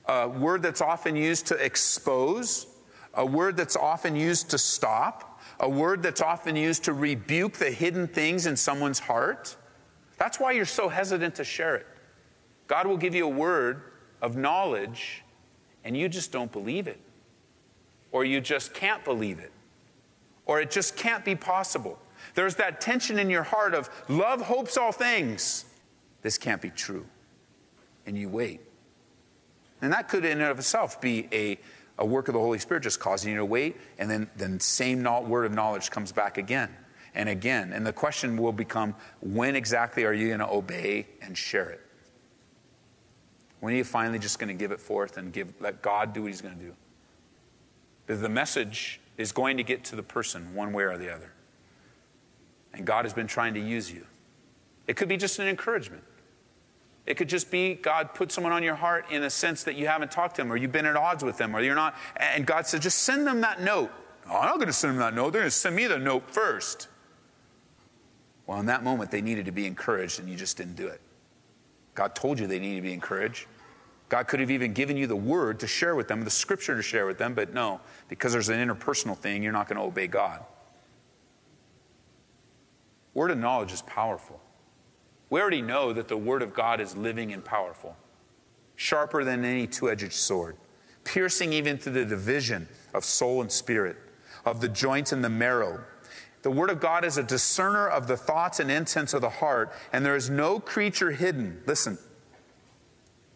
a 0.08 0.28
word 0.28 0.64
that's 0.64 0.82
often 0.82 1.16
used 1.16 1.46
to 1.48 1.56
expose, 1.64 2.66
a 3.14 3.26
word 3.26 3.56
that's 3.56 3.76
often 3.76 4.16
used 4.16 4.50
to 4.50 4.58
stop, 4.58 5.40
a 5.60 5.70
word 5.70 6.02
that's 6.02 6.22
often 6.22 6.56
used 6.56 6.84
to 6.84 6.94
rebuke 6.94 7.54
the 7.54 7.70
hidden 7.70 8.08
things 8.08 8.48
in 8.48 8.58
someone's 8.58 9.00
heart. 9.00 9.56
That's 10.18 10.40
why 10.40 10.54
you're 10.54 10.66
so 10.66 10.90
hesitant 10.90 11.36
to 11.36 11.44
share 11.44 11.76
it. 11.76 11.88
God 12.68 12.88
will 12.88 12.98
give 12.98 13.14
you 13.14 13.26
a 13.26 13.30
word 13.30 13.84
of 14.20 14.36
knowledge, 14.36 15.24
and 15.84 15.96
you 15.96 16.10
just 16.10 16.32
don't 16.32 16.52
believe 16.52 16.88
it. 16.88 17.00
Or 18.12 18.26
you 18.26 18.42
just 18.42 18.74
can't 18.74 19.04
believe 19.06 19.40
it. 19.40 19.52
Or 20.46 20.62
it 20.62 20.72
just 20.72 20.96
can't 20.96 21.26
be 21.26 21.36
possible. 21.36 22.00
There's 22.34 22.56
that 22.56 22.82
tension 22.82 23.20
in 23.20 23.30
your 23.30 23.44
heart 23.44 23.74
of 23.74 23.90
love 24.08 24.42
hopes 24.42 24.78
all 24.78 24.92
things. 24.92 25.66
This 26.22 26.38
can't 26.38 26.62
be 26.62 26.70
true. 26.70 27.06
And 28.06 28.18
you 28.18 28.30
wait. 28.30 28.62
And 29.82 29.92
that 29.94 30.10
could, 30.10 30.26
in 30.26 30.34
and 30.34 30.50
of 30.50 30.58
itself, 30.60 31.00
be 31.02 31.28
a, 31.32 31.60
a 31.98 32.06
work 32.06 32.28
of 32.28 32.34
the 32.34 32.40
Holy 32.40 32.60
Spirit 32.60 32.84
just 32.84 33.00
causing 33.00 33.32
you 33.32 33.38
to 33.38 33.46
wait, 33.46 33.78
and 33.98 34.10
then 34.10 34.30
the 34.38 34.60
same 34.60 35.04
word 35.04 35.46
of 35.46 35.54
knowledge 35.54 35.92
comes 35.92 36.12
back 36.12 36.38
again 36.38 36.76
and 37.14 37.30
again. 37.30 37.74
And 37.74 37.86
the 37.86 37.94
question 37.94 38.38
will 38.38 38.52
become 38.52 38.96
when 39.22 39.56
exactly 39.56 40.04
are 40.04 40.14
you 40.14 40.28
going 40.28 40.40
to 40.40 40.50
obey 40.50 41.08
and 41.22 41.38
share 41.38 41.70
it? 41.70 41.82
When 43.60 43.74
are 43.74 43.78
you 43.78 43.84
finally 43.84 44.20
just 44.20 44.38
going 44.38 44.50
to 44.50 44.54
give 44.54 44.72
it 44.72 44.80
forth 44.80 45.18
and 45.18 45.32
give, 45.34 45.54
let 45.60 45.82
God 45.82 46.14
do 46.14 46.24
what 46.24 46.28
He's 46.28 46.42
going 46.42 46.58
to 46.58 46.64
do? 46.64 46.74
Because 48.06 48.22
the 48.22 48.30
message 48.30 49.00
is 49.18 49.32
going 49.32 49.58
to 49.58 49.64
get 49.64 49.84
to 49.86 49.96
the 49.96 50.04
person 50.04 50.54
one 50.54 50.74
way 50.74 50.84
or 50.84 50.98
the 50.98 51.14
other. 51.14 51.34
And 52.74 52.86
God 52.86 53.06
has 53.06 53.14
been 53.14 53.28
trying 53.28 53.54
to 53.54 53.60
use 53.60 53.92
you. 53.92 54.06
It 54.88 54.96
could 54.96 55.08
be 55.08 55.18
just 55.18 55.40
an 55.40 55.48
encouragement. 55.48 56.04
It 57.06 57.18
could 57.18 57.30
just 57.30 57.52
be 57.52 57.76
God 57.76 58.14
put 58.14 58.32
someone 58.32 58.52
on 58.52 58.64
your 58.64 58.76
heart 58.76 59.06
in 59.12 59.24
a 59.24 59.30
sense 59.30 59.64
that 59.64 59.76
you 59.76 59.88
haven't 59.88 60.12
talked 60.12 60.36
to 60.36 60.42
them 60.42 60.52
or 60.52 60.58
you've 60.58 60.72
been 60.72 60.86
at 60.86 60.96
odds 60.96 61.24
with 61.24 61.38
them 61.38 61.56
or 61.56 61.62
you're 61.62 61.76
not. 61.76 61.96
And 62.18 62.46
God 62.46 62.66
said, 62.66 62.82
just 62.82 63.00
send 63.00 63.28
them 63.28 63.42
that 63.42 63.62
note. 63.62 63.92
Oh, 64.30 64.38
I'm 64.38 64.46
not 64.46 64.56
going 64.56 64.68
to 64.68 64.74
send 64.74 64.94
them 64.94 65.00
that 65.00 65.14
note. 65.14 65.32
They're 65.32 65.42
going 65.42 65.52
to 65.52 65.56
send 65.56 65.76
me 65.76 65.86
the 65.86 66.00
note 66.00 66.30
first. 66.32 66.88
Well, 68.48 68.60
in 68.60 68.66
that 68.68 68.84
moment, 68.84 69.12
they 69.12 69.22
needed 69.22 69.46
to 69.46 69.52
be 69.52 69.66
encouraged 69.66 70.20
and 70.20 70.30
you 70.30 70.36
just 70.36 70.58
didn't 70.58 70.76
do 70.76 70.88
it. 70.88 71.00
God 71.94 72.16
told 72.16 72.40
you 72.40 72.48
they 72.48 72.60
needed 72.60 72.78
to 72.78 72.82
be 72.82 72.94
encouraged. 72.94 73.48
God 74.16 74.30
could 74.30 74.40
have 74.40 74.50
even 74.50 74.72
given 74.72 74.96
you 74.96 75.08
the 75.08 75.16
word 75.18 75.60
to 75.60 75.68
share 75.68 75.94
with 75.94 76.08
them, 76.08 76.24
the 76.24 76.30
scripture 76.30 76.74
to 76.74 76.82
share 76.82 77.06
with 77.06 77.18
them, 77.18 77.34
but 77.34 77.54
no, 77.54 77.82
because 78.08 78.32
there's 78.32 78.48
an 78.48 78.66
interpersonal 78.66 79.18
thing, 79.18 79.44
you're 79.44 79.52
not 79.52 79.68
going 79.68 79.76
to 79.76 79.84
obey 79.84 80.08
God. 80.08 80.42
Word 83.14 83.32
of 83.32 83.38
knowledge 83.38 83.74
is 83.74 83.82
powerful. 83.82 84.40
We 85.30 85.42
already 85.42 85.62
know 85.62 85.92
that 85.92 86.08
the 86.08 86.16
word 86.16 86.44
of 86.44 86.54
God 86.54 86.80
is 86.80 86.96
living 86.96 87.34
and 87.34 87.44
powerful, 87.44 87.98
sharper 88.78 89.26
than 89.26 89.44
any 89.44 89.68
two 89.68 89.90
edged 89.90 90.14
sword, 90.14 90.56
piercing 91.04 91.52
even 91.52 91.78
to 91.80 91.90
the 91.90 92.06
division 92.06 92.70
of 92.94 93.04
soul 93.04 93.42
and 93.42 93.52
spirit, 93.52 93.98
of 94.46 94.62
the 94.62 94.70
joints 94.70 95.12
and 95.12 95.26
the 95.26 95.30
marrow. 95.30 95.84
The 96.42 96.52
word 96.52 96.70
of 96.70 96.80
God 96.80 97.04
is 97.04 97.18
a 97.18 97.24
discerner 97.24 97.86
of 97.86 98.08
the 98.08 98.16
thoughts 98.16 98.62
and 98.62 98.72
intents 98.72 99.14
of 99.14 99.20
the 99.20 99.30
heart, 99.30 99.74
and 99.92 100.06
there 100.06 100.16
is 100.16 100.30
no 100.30 100.62
creature 100.62 101.12
hidden. 101.12 101.62
Listen 101.68 101.98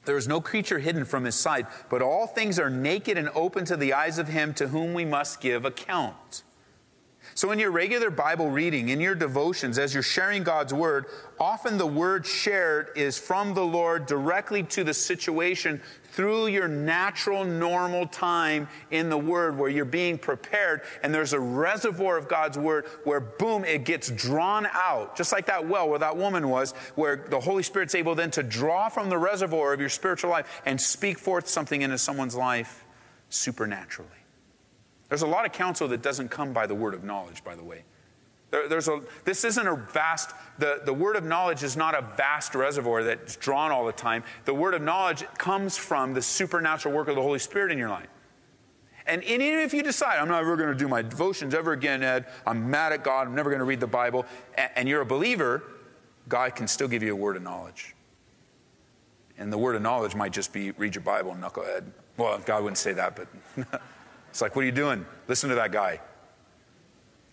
there 0.09 0.17
is 0.17 0.27
no 0.27 0.41
creature 0.41 0.79
hidden 0.79 1.05
from 1.05 1.23
his 1.23 1.35
sight, 1.35 1.67
but 1.87 2.01
all 2.01 2.25
things 2.25 2.57
are 2.57 2.71
naked 2.71 3.15
and 3.15 3.29
open 3.35 3.63
to 3.65 3.77
the 3.77 3.93
eyes 3.93 4.17
of 4.17 4.27
him 4.27 4.55
to 4.55 4.69
whom 4.69 4.95
we 4.95 5.05
must 5.05 5.39
give 5.39 5.65
account. 5.65 6.41
So, 7.35 7.51
in 7.51 7.59
your 7.59 7.71
regular 7.71 8.09
Bible 8.09 8.49
reading, 8.49 8.89
in 8.89 8.99
your 8.99 9.15
devotions, 9.15 9.77
as 9.77 9.93
you're 9.93 10.03
sharing 10.03 10.43
God's 10.43 10.73
word, 10.73 11.05
often 11.39 11.77
the 11.77 11.85
word 11.85 12.25
shared 12.25 12.89
is 12.95 13.17
from 13.17 13.53
the 13.53 13.63
Lord 13.63 14.05
directly 14.05 14.63
to 14.63 14.83
the 14.83 14.93
situation 14.93 15.81
through 16.11 16.47
your 16.47 16.67
natural, 16.67 17.45
normal 17.45 18.07
time 18.07 18.67
in 18.91 19.09
the 19.09 19.17
Word 19.17 19.57
where 19.57 19.69
you're 19.69 19.85
being 19.85 20.17
prepared, 20.17 20.81
and 21.03 21.13
there's 21.13 21.33
a 21.33 21.39
reservoir 21.39 22.17
of 22.17 22.27
God's 22.27 22.57
Word 22.57 22.85
where, 23.03 23.19
boom, 23.19 23.63
it 23.63 23.85
gets 23.85 24.09
drawn 24.09 24.67
out, 24.73 25.15
just 25.15 25.31
like 25.31 25.45
that 25.45 25.67
well 25.67 25.87
where 25.87 25.99
that 25.99 26.17
woman 26.17 26.49
was, 26.49 26.71
where 26.95 27.25
the 27.29 27.39
Holy 27.39 27.63
Spirit's 27.63 27.95
able 27.95 28.15
then 28.15 28.31
to 28.31 28.43
draw 28.43 28.89
from 28.89 29.09
the 29.09 29.17
reservoir 29.17 29.73
of 29.73 29.79
your 29.79 29.89
spiritual 29.89 30.29
life 30.29 30.61
and 30.65 30.79
speak 30.79 31.17
forth 31.17 31.47
something 31.47 31.81
into 31.81 31.97
someone's 31.97 32.35
life 32.35 32.85
supernaturally. 33.29 34.09
There's 35.09 35.23
a 35.23 35.27
lot 35.27 35.45
of 35.45 35.51
counsel 35.51 35.87
that 35.89 36.01
doesn't 36.01 36.29
come 36.29 36.53
by 36.53 36.67
the 36.67 36.75
word 36.75 36.93
of 36.93 37.03
knowledge, 37.03 37.43
by 37.43 37.55
the 37.55 37.63
way. 37.63 37.83
There, 38.51 38.67
there's 38.67 38.87
a, 38.87 39.01
this 39.25 39.43
isn't 39.43 39.67
a 39.67 39.75
vast, 39.75 40.31
the, 40.57 40.81
the 40.85 40.93
word 40.93 41.15
of 41.15 41.23
knowledge 41.23 41.63
is 41.63 41.75
not 41.75 41.95
a 41.95 42.01
vast 42.01 42.55
reservoir 42.55 43.03
that's 43.03 43.35
drawn 43.35 43.71
all 43.71 43.85
the 43.85 43.91
time. 43.91 44.23
The 44.45 44.53
word 44.53 44.73
of 44.73 44.81
knowledge 44.81 45.23
comes 45.37 45.77
from 45.77 46.13
the 46.13 46.21
supernatural 46.21 46.95
work 46.95 47.07
of 47.07 47.15
the 47.15 47.21
Holy 47.21 47.39
Spirit 47.39 47.71
in 47.71 47.77
your 47.77 47.89
life. 47.89 48.07
And 49.05 49.23
even 49.23 49.59
if 49.59 49.73
you 49.73 49.81
decide, 49.81 50.19
I'm 50.19 50.27
not 50.27 50.41
ever 50.41 50.55
going 50.55 50.69
to 50.69 50.75
do 50.75 50.87
my 50.87 51.01
devotions 51.01 51.55
ever 51.55 51.73
again, 51.73 52.03
Ed, 52.03 52.27
I'm 52.45 52.69
mad 52.69 52.93
at 52.93 53.03
God, 53.03 53.27
I'm 53.27 53.33
never 53.33 53.49
going 53.49 53.59
to 53.59 53.65
read 53.65 53.79
the 53.79 53.87
Bible, 53.87 54.25
and, 54.55 54.69
and 54.75 54.89
you're 54.89 55.01
a 55.01 55.05
believer, 55.05 55.63
God 56.27 56.55
can 56.55 56.67
still 56.67 56.87
give 56.87 57.01
you 57.01 57.13
a 57.13 57.15
word 57.15 57.35
of 57.35 57.41
knowledge. 57.41 57.95
And 59.39 59.51
the 59.51 59.57
word 59.57 59.75
of 59.75 59.81
knowledge 59.81 60.13
might 60.13 60.31
just 60.31 60.53
be 60.53 60.71
read 60.71 60.93
your 60.93 61.03
Bible, 61.03 61.31
and 61.31 61.41
knucklehead. 61.41 61.85
Well, 62.17 62.37
God 62.39 62.61
wouldn't 62.61 62.77
say 62.77 62.93
that, 62.93 63.15
but 63.15 63.81
it's 64.29 64.41
like, 64.41 64.55
what 64.55 64.63
are 64.63 64.65
you 64.65 64.71
doing? 64.71 65.05
Listen 65.27 65.49
to 65.49 65.55
that 65.55 65.71
guy 65.71 65.99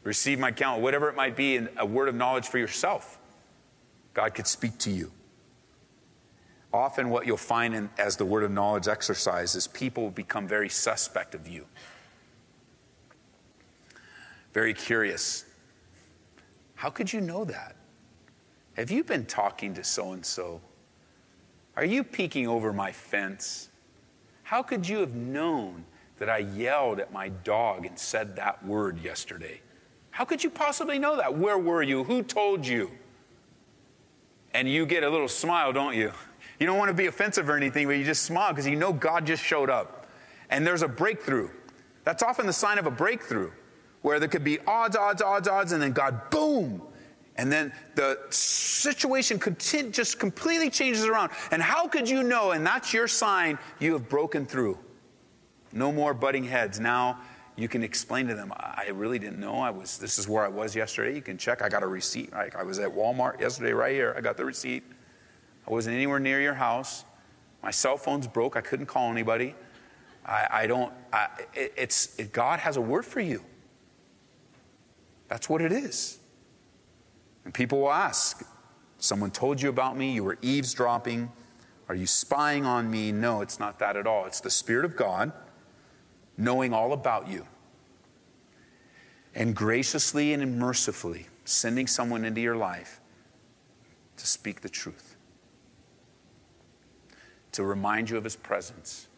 receive 0.06 0.38
my 0.38 0.52
counsel, 0.52 0.80
whatever 0.80 1.08
it 1.08 1.16
might 1.16 1.34
be, 1.36 1.56
and 1.56 1.68
a 1.76 1.84
word 1.84 2.08
of 2.08 2.14
knowledge 2.14 2.46
for 2.46 2.58
yourself. 2.58 3.18
God 4.14 4.34
could 4.34 4.46
speak 4.46 4.78
to 4.78 4.90
you. 4.90 5.12
Often, 6.72 7.10
what 7.10 7.26
you'll 7.26 7.36
find 7.36 7.74
in, 7.74 7.90
as 7.98 8.16
the 8.16 8.24
word 8.24 8.44
of 8.44 8.52
knowledge 8.52 8.86
exercise 8.86 9.54
is 9.56 9.66
people 9.66 10.10
become 10.10 10.46
very 10.46 10.68
suspect 10.68 11.34
of 11.34 11.48
you, 11.48 11.66
very 14.52 14.72
curious. 14.72 15.44
How 16.76 16.88
could 16.88 17.12
you 17.12 17.20
know 17.20 17.44
that? 17.44 17.74
Have 18.74 18.90
you 18.90 19.02
been 19.02 19.24
talking 19.24 19.74
to 19.74 19.82
so 19.82 20.12
and 20.12 20.24
so? 20.24 20.60
Are 21.74 21.84
you 21.84 22.04
peeking 22.04 22.46
over 22.46 22.72
my 22.72 22.92
fence? 22.92 23.70
How 24.44 24.62
could 24.62 24.88
you 24.88 24.98
have 24.98 25.14
known 25.14 25.84
that 26.18 26.28
I 26.28 26.38
yelled 26.38 27.00
at 27.00 27.12
my 27.12 27.28
dog 27.28 27.84
and 27.86 27.98
said 27.98 28.36
that 28.36 28.64
word 28.64 29.02
yesterday? 29.02 29.60
How 30.10 30.24
could 30.24 30.42
you 30.42 30.50
possibly 30.50 30.98
know 30.98 31.16
that? 31.16 31.36
Where 31.36 31.58
were 31.58 31.82
you? 31.82 32.04
Who 32.04 32.22
told 32.22 32.66
you? 32.66 32.90
And 34.54 34.68
you 34.68 34.86
get 34.86 35.02
a 35.02 35.10
little 35.10 35.28
smile, 35.28 35.72
don't 35.72 35.94
you? 35.94 36.12
You 36.58 36.66
don't 36.66 36.78
want 36.78 36.88
to 36.88 36.94
be 36.94 37.06
offensive 37.06 37.50
or 37.50 37.56
anything, 37.56 37.86
but 37.86 37.98
you 37.98 38.04
just 38.04 38.22
smile 38.22 38.50
because 38.52 38.66
you 38.66 38.76
know 38.76 38.92
God 38.92 39.26
just 39.26 39.42
showed 39.44 39.68
up. 39.68 40.06
And 40.48 40.66
there's 40.66 40.82
a 40.82 40.88
breakthrough. 40.88 41.50
That's 42.04 42.22
often 42.22 42.46
the 42.46 42.52
sign 42.52 42.78
of 42.78 42.86
a 42.86 42.90
breakthrough, 42.90 43.50
where 44.00 44.18
there 44.18 44.28
could 44.28 44.44
be 44.44 44.58
odds, 44.66 44.96
odds, 44.96 45.20
odds, 45.20 45.48
odds, 45.48 45.72
and 45.72 45.82
then 45.82 45.92
God, 45.92 46.30
boom. 46.30 46.80
And 47.36 47.52
then 47.52 47.70
the 47.94 48.18
situation 48.30 49.38
just 49.90 50.18
completely 50.18 50.70
changes 50.70 51.04
around. 51.04 51.32
And 51.50 51.60
how 51.60 51.88
could 51.88 52.08
you 52.08 52.22
know? 52.22 52.52
And 52.52 52.66
that's 52.66 52.94
your 52.94 53.08
sign 53.08 53.58
you 53.78 53.92
have 53.92 54.08
broken 54.08 54.46
through. 54.46 54.78
No 55.76 55.92
more 55.92 56.14
butting 56.14 56.44
heads. 56.44 56.80
Now 56.80 57.20
you 57.54 57.68
can 57.68 57.82
explain 57.82 58.26
to 58.28 58.34
them, 58.34 58.52
I 58.56 58.88
really 58.94 59.18
didn't 59.18 59.38
know. 59.38 59.56
I 59.56 59.70
was, 59.70 59.98
this 59.98 60.18
is 60.18 60.26
where 60.26 60.44
I 60.44 60.48
was 60.48 60.74
yesterday. 60.74 61.14
You 61.14 61.22
can 61.22 61.36
check. 61.38 61.62
I 61.62 61.68
got 61.68 61.82
a 61.82 61.86
receipt. 61.86 62.32
I, 62.32 62.50
I 62.56 62.62
was 62.62 62.78
at 62.78 62.90
Walmart 62.90 63.40
yesterday, 63.40 63.72
right 63.72 63.92
here. 63.92 64.14
I 64.16 64.20
got 64.20 64.36
the 64.36 64.44
receipt. 64.44 64.82
I 65.66 65.70
wasn't 65.70 65.96
anywhere 65.96 66.18
near 66.18 66.40
your 66.40 66.54
house. 66.54 67.04
My 67.62 67.70
cell 67.70 67.96
phone's 67.96 68.26
broke. 68.26 68.56
I 68.56 68.60
couldn't 68.62 68.86
call 68.86 69.10
anybody. 69.10 69.54
I, 70.24 70.46
I 70.50 70.66
don't, 70.66 70.92
I, 71.12 71.28
it, 71.54 71.72
it's, 71.76 72.18
it, 72.18 72.32
God 72.32 72.58
has 72.60 72.76
a 72.76 72.80
word 72.80 73.04
for 73.04 73.20
you. 73.20 73.42
That's 75.28 75.48
what 75.48 75.60
it 75.60 75.72
is. 75.72 76.18
And 77.44 77.52
people 77.52 77.80
will 77.80 77.92
ask, 77.92 78.46
someone 78.98 79.30
told 79.30 79.60
you 79.60 79.68
about 79.68 79.96
me, 79.96 80.12
you 80.12 80.24
were 80.24 80.38
eavesdropping, 80.42 81.30
are 81.88 81.94
you 81.94 82.06
spying 82.06 82.64
on 82.64 82.90
me? 82.90 83.12
No, 83.12 83.40
it's 83.40 83.60
not 83.60 83.78
that 83.78 83.96
at 83.96 84.06
all. 84.06 84.26
It's 84.26 84.40
the 84.40 84.50
Spirit 84.50 84.84
of 84.84 84.96
God 84.96 85.32
knowing 86.36 86.72
all 86.72 86.92
about 86.92 87.28
you, 87.28 87.46
and 89.34 89.54
graciously 89.54 90.32
and 90.32 90.58
mercifully 90.58 91.26
sending 91.44 91.86
someone 91.86 92.24
into 92.24 92.40
your 92.40 92.56
life 92.56 93.00
to 94.16 94.26
speak 94.26 94.60
the 94.62 94.68
truth, 94.68 95.16
to 97.52 97.62
remind 97.62 98.10
you 98.10 98.16
of 98.16 98.24
his 98.24 98.36
presence, 98.36 99.08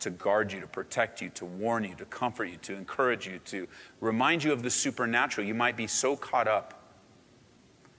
to 0.00 0.10
guard 0.10 0.52
you, 0.52 0.60
to 0.60 0.66
protect 0.66 1.20
you, 1.20 1.30
to 1.30 1.44
warn 1.44 1.84
you, 1.84 1.94
to 1.94 2.04
comfort 2.06 2.46
you, 2.46 2.56
to 2.58 2.74
encourage 2.74 3.26
you, 3.26 3.38
to 3.40 3.66
remind 4.00 4.44
you 4.44 4.52
of 4.52 4.62
the 4.62 4.70
supernatural. 4.70 5.46
You 5.46 5.54
might 5.54 5.76
be 5.76 5.86
so 5.86 6.16
caught 6.16 6.46
up. 6.46 6.82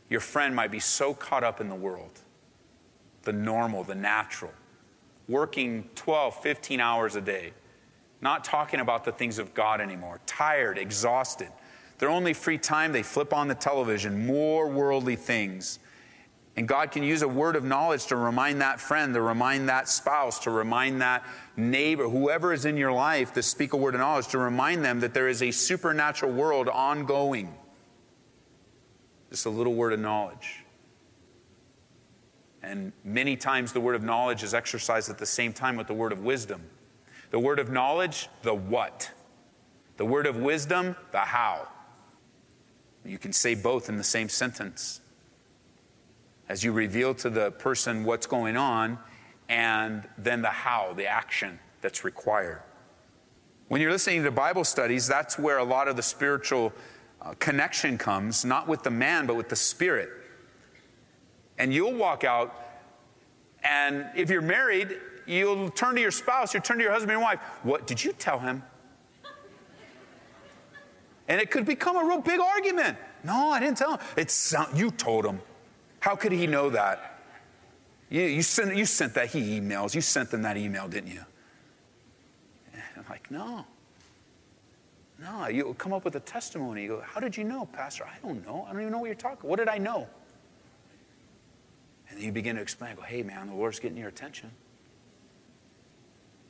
Your 0.10 0.20
friend 0.20 0.56
might 0.56 0.72
be 0.72 0.80
so 0.80 1.14
caught 1.14 1.44
up 1.44 1.60
in 1.60 1.68
the 1.68 1.76
world, 1.76 2.22
the 3.24 3.34
normal, 3.34 3.84
the 3.84 3.96
natural, 3.96 4.52
working 5.28 5.90
12, 5.96 6.42
15 6.42 6.80
hours 6.80 7.16
a 7.16 7.22
day 7.22 7.54
not 8.22 8.44
talking 8.44 8.80
about 8.80 9.06
the 9.06 9.12
things 9.12 9.40
of 9.40 9.54
God 9.54 9.82
anymore, 9.82 10.20
tired, 10.26 10.78
exhausted. 10.78 11.50
Their 11.98 12.10
only 12.10 12.34
free 12.34 12.58
time, 12.58 12.92
they 12.92 13.04
flip 13.04 13.34
on 13.34 13.48
the 13.48 13.56
television, 13.56 14.26
more 14.26 14.68
worldly 14.68 15.16
things. 15.16 15.80
And 16.58 16.68
God 16.68 16.92
can 16.92 17.04
use 17.04 17.22
a 17.22 17.28
word 17.28 17.56
of 17.56 17.66
knowledge 17.66 18.06
to 18.08 18.16
remind 18.16 18.62
that 18.62 18.80
friend, 18.80 19.14
to 19.14 19.22
remind 19.22 19.68
that 19.68 19.90
spouse, 19.90 20.40
to 20.40 20.52
remind 20.52 21.02
that 21.02 21.26
neighbor, 21.58 22.08
whoever 22.08 22.54
is 22.54 22.66
in 22.66 22.78
your 22.78 22.94
life, 22.94 23.34
to 23.34 23.44
speak 23.44 23.74
a 23.74 23.78
word 23.78 23.94
of 23.94 24.00
knowledge, 24.00 24.28
to 24.30 24.38
remind 24.38 24.84
them 24.84 25.02
that 25.02 25.14
there 25.14 25.28
is 25.28 25.42
a 25.42 25.52
supernatural 25.52 26.32
world 26.32 26.70
ongoing. 26.70 27.54
Just 29.30 29.46
a 29.46 29.50
little 29.50 29.74
word 29.74 29.92
of 29.92 30.00
knowledge. 30.00 30.64
And 32.64 32.94
many 33.04 33.36
times 33.36 33.74
the 33.74 33.82
word 33.82 33.96
of 33.96 34.04
knowledge 34.04 34.42
is 34.42 34.54
exercised 34.54 35.10
at 35.10 35.18
the 35.18 35.26
same 35.26 35.52
time 35.52 35.76
with 35.76 35.88
the 35.88 35.94
word 35.94 36.14
of 36.14 36.22
wisdom. 36.22 36.62
The 37.32 37.40
word 37.40 37.60
of 37.60 37.72
knowledge, 37.72 38.30
the 38.44 38.54
what. 38.54 39.12
The 39.98 40.06
word 40.06 40.28
of 40.28 40.38
wisdom, 40.38 40.96
the 41.12 41.20
how. 41.20 41.68
You 43.04 43.18
can 43.18 43.34
say 43.34 43.56
both 43.56 43.90
in 43.90 43.98
the 43.98 44.04
same 44.04 44.30
sentence. 44.30 45.02
As 46.50 46.64
you 46.64 46.72
reveal 46.72 47.14
to 47.16 47.30
the 47.30 47.52
person 47.52 48.04
what's 48.04 48.28
going 48.28 48.58
on, 48.58 49.00
and 49.48 50.08
then 50.18 50.42
the 50.42 50.50
how, 50.50 50.94
the 50.94 51.08
action 51.08 51.60
that's 51.82 52.04
required. 52.04 52.62
When 53.68 53.82
you're 53.82 53.92
listening 53.92 54.24
to 54.24 54.32
Bible 54.32 54.64
studies, 54.64 55.08
that's 55.08 55.40
where 55.40 55.58
a 55.58 55.64
lot 55.64 55.88
of 55.88 55.96
the 55.96 56.04
spiritual 56.04 56.74
uh, 57.22 57.34
connection 57.40 57.98
comes, 57.98 58.46
not 58.46 58.68
with 58.68 58.84
the 58.84 58.92
man, 58.92 59.26
but 59.26 59.36
with 59.36 59.50
the 59.50 59.56
spirit. 59.56 60.10
And 61.58 61.74
you'll 61.74 61.94
walk 61.94 62.24
out, 62.24 62.54
and 63.64 64.08
if 64.16 64.30
you're 64.30 64.42
married, 64.42 65.00
you'll 65.26 65.70
turn 65.70 65.96
to 65.96 66.02
your 66.02 66.12
spouse, 66.12 66.54
you'll 66.54 66.64
turn 66.64 66.78
to 66.78 66.84
your 66.84 66.92
husband 66.92 67.12
and 67.12 67.22
wife. 67.22 67.40
What 67.64 67.88
did 67.88 68.04
you 68.04 68.14
tell 68.14 68.40
him? 68.40 68.64
And 71.28 71.42
it 71.42 71.50
could 71.50 71.66
become 71.66 71.98
a 71.98 72.04
real 72.06 72.22
big 72.22 72.40
argument. 72.40 72.98
No, 73.24 73.50
I 73.50 73.60
didn't 73.60 73.78
tell 73.78 73.98
him. 73.98 74.00
It's 74.16 74.54
you 74.76 74.92
told 74.92 75.26
him. 75.26 75.42
How 76.00 76.16
could 76.16 76.32
he 76.32 76.46
know 76.46 76.70
that? 76.70 77.20
You, 78.10 78.22
you, 78.22 78.44
sent, 78.44 78.76
you 78.76 78.86
sent 78.86 79.16
that, 79.16 79.30
he 79.30 79.60
emails. 79.60 79.96
You 79.96 80.02
sent 80.02 80.30
them 80.30 80.44
that 80.44 80.58
email, 80.58 80.88
didn't 80.88 81.12
you? 81.12 81.26
And 82.74 82.84
I'm 82.98 83.06
like, 83.10 83.32
no. 83.32 83.66
No, 85.20 85.48
you 85.48 85.74
come 85.80 85.94
up 85.94 86.06
with 86.06 86.16
a 86.16 86.20
testimony. 86.20 86.84
You 86.84 86.88
go, 86.90 87.04
how 87.04 87.20
did 87.20 87.36
you 87.36 87.44
know, 87.44 87.66
Pastor? 87.66 88.06
I 88.06 88.18
don't 88.26 88.46
know. 88.46 88.66
I 88.70 88.74
don't 88.74 88.82
even 88.82 88.92
know 88.92 89.00
what 89.00 89.08
you're 89.08 89.16
talking. 89.16 89.50
What 89.50 89.58
did 89.58 89.70
I 89.70 89.80
know? 89.80 90.08
And 92.10 92.20
then 92.20 92.26
you 92.26 92.32
begin 92.32 92.58
to 92.58 92.62
explain. 92.62 92.92
I 92.92 92.96
go, 92.96 93.02
hey, 93.02 93.24
man, 93.24 93.48
the 93.48 93.56
Lord's 93.56 93.80
getting 93.80 93.98
your 93.98 94.10
attention. 94.10 94.52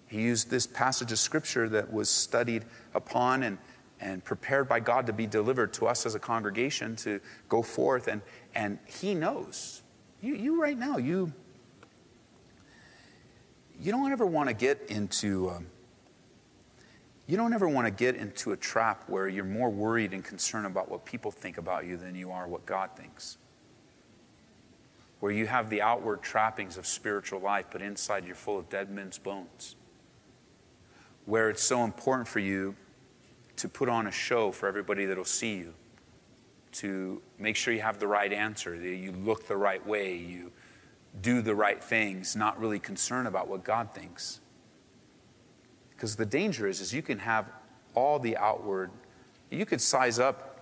He 0.07 0.21
used 0.21 0.49
this 0.49 0.67
passage 0.67 1.11
of 1.11 1.19
scripture 1.19 1.67
that 1.69 1.91
was 1.91 2.09
studied 2.09 2.65
upon 2.93 3.43
and, 3.43 3.57
and 3.99 4.23
prepared 4.23 4.67
by 4.67 4.79
God 4.79 5.07
to 5.07 5.13
be 5.13 5.25
delivered 5.25 5.73
to 5.73 5.87
us 5.87 6.05
as 6.05 6.15
a 6.15 6.19
congregation 6.19 6.95
to 6.97 7.19
go 7.49 7.61
forth. 7.61 8.07
And, 8.07 8.21
and 8.53 8.77
He 8.85 9.15
knows. 9.15 9.81
You, 10.21 10.35
you 10.35 10.61
right 10.61 10.77
now, 10.77 10.97
you, 10.97 11.33
you 13.79 13.91
don't 13.91 14.11
ever 14.11 14.25
want 14.25 14.49
to 14.49 14.55
get 14.55 14.85
into. 14.89 15.49
Um, 15.49 15.67
you 17.27 17.37
don't 17.37 17.53
ever 17.53 17.67
want 17.67 17.87
to 17.87 17.91
get 17.91 18.15
into 18.15 18.51
a 18.51 18.57
trap 18.57 19.05
where 19.07 19.27
you're 19.27 19.43
more 19.43 19.71
worried 19.71 20.13
and 20.13 20.23
concerned 20.23 20.67
about 20.67 20.91
what 20.91 21.05
people 21.05 21.31
think 21.31 21.57
about 21.57 21.87
you 21.87 21.97
than 21.97 22.13
you 22.13 22.29
are 22.31 22.47
what 22.47 22.67
God 22.67 22.91
thinks. 22.95 23.37
Where 25.21 25.31
you 25.31 25.47
have 25.47 25.71
the 25.71 25.81
outward 25.81 26.21
trappings 26.21 26.77
of 26.77 26.85
spiritual 26.85 27.39
life, 27.39 27.65
but 27.71 27.81
inside 27.81 28.25
you're 28.27 28.35
full 28.35 28.59
of 28.59 28.69
dead 28.69 28.91
men's 28.91 29.17
bones 29.17 29.75
where 31.25 31.49
it's 31.49 31.63
so 31.63 31.83
important 31.83 32.27
for 32.27 32.39
you 32.39 32.75
to 33.57 33.69
put 33.69 33.89
on 33.89 34.07
a 34.07 34.11
show 34.11 34.51
for 34.51 34.67
everybody 34.67 35.05
that'll 35.05 35.25
see 35.25 35.55
you, 35.55 35.73
to 36.73 37.21
make 37.39 37.55
sure 37.55 37.73
you 37.73 37.81
have 37.81 37.99
the 37.99 38.07
right 38.07 38.31
answer, 38.31 38.77
that 38.77 38.95
you 38.95 39.11
look 39.11 39.47
the 39.47 39.57
right 39.57 39.85
way, 39.85 40.15
you 40.15 40.51
do 41.21 41.41
the 41.41 41.55
right 41.55 41.83
things, 41.83 42.35
not 42.35 42.59
really 42.59 42.79
concerned 42.79 43.27
about 43.27 43.47
what 43.47 43.63
God 43.63 43.93
thinks. 43.93 44.41
Because 45.91 46.15
the 46.15 46.25
danger 46.25 46.67
is, 46.67 46.81
is 46.81 46.93
you 46.93 47.01
can 47.01 47.19
have 47.19 47.49
all 47.93 48.19
the 48.19 48.35
outward, 48.35 48.91
you 49.49 49.65
could 49.65 49.79
size 49.79 50.19
up 50.19 50.54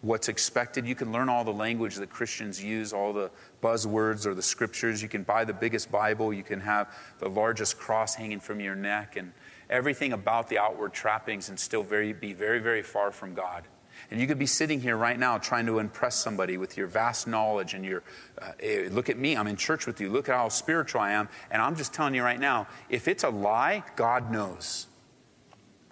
what's 0.00 0.28
expected. 0.28 0.86
You 0.86 0.94
can 0.94 1.12
learn 1.12 1.28
all 1.28 1.44
the 1.44 1.52
language 1.52 1.96
that 1.96 2.10
Christians 2.10 2.62
use, 2.62 2.92
all 2.92 3.12
the 3.12 3.30
buzzwords 3.62 4.26
or 4.26 4.34
the 4.34 4.42
scriptures. 4.42 5.02
You 5.02 5.08
can 5.08 5.24
buy 5.24 5.44
the 5.44 5.52
biggest 5.52 5.90
Bible. 5.90 6.32
You 6.32 6.44
can 6.44 6.60
have 6.60 6.94
the 7.18 7.28
largest 7.28 7.78
cross 7.78 8.14
hanging 8.14 8.40
from 8.40 8.60
your 8.60 8.76
neck 8.76 9.16
and 9.16 9.32
everything 9.68 10.12
about 10.12 10.48
the 10.48 10.58
outward 10.58 10.92
trappings 10.92 11.48
and 11.48 11.58
still 11.58 11.82
very, 11.82 12.12
be 12.12 12.32
very, 12.32 12.60
very 12.60 12.82
far 12.82 13.10
from 13.10 13.34
God. 13.34 13.64
And 14.10 14.20
you 14.20 14.26
could 14.26 14.38
be 14.38 14.46
sitting 14.46 14.80
here 14.80 14.96
right 14.96 15.18
now 15.18 15.38
trying 15.38 15.66
to 15.66 15.80
impress 15.80 16.14
somebody 16.14 16.56
with 16.56 16.76
your 16.76 16.86
vast 16.86 17.26
knowledge 17.26 17.74
and 17.74 17.84
your, 17.84 18.02
uh, 18.40 18.52
eh, 18.60 18.88
look 18.90 19.10
at 19.10 19.18
me, 19.18 19.36
I'm 19.36 19.48
in 19.48 19.56
church 19.56 19.86
with 19.86 20.00
you, 20.00 20.08
look 20.08 20.28
at 20.28 20.36
how 20.36 20.48
spiritual 20.48 21.00
I 21.00 21.12
am. 21.12 21.28
And 21.50 21.60
I'm 21.60 21.76
just 21.76 21.92
telling 21.92 22.14
you 22.14 22.22
right 22.22 22.38
now, 22.38 22.68
if 22.88 23.08
it's 23.08 23.24
a 23.24 23.28
lie, 23.28 23.82
God 23.96 24.30
knows. 24.30 24.86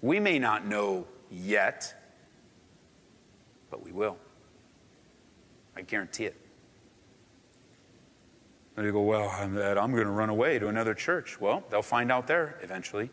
We 0.00 0.20
may 0.20 0.38
not 0.38 0.66
know 0.66 1.06
yet, 1.30 1.94
but 3.70 3.84
we 3.84 3.92
will. 3.92 4.16
I 5.76 5.82
guarantee 5.82 6.24
it. 6.24 6.36
And 8.76 8.84
you 8.84 8.92
go, 8.92 9.02
well, 9.02 9.30
I'm, 9.30 9.56
I'm 9.56 9.92
going 9.92 10.04
to 10.04 10.10
run 10.10 10.28
away 10.28 10.58
to 10.58 10.68
another 10.68 10.94
church. 10.94 11.40
Well, 11.40 11.64
they'll 11.70 11.82
find 11.82 12.12
out 12.12 12.26
there 12.26 12.58
eventually. 12.62 13.10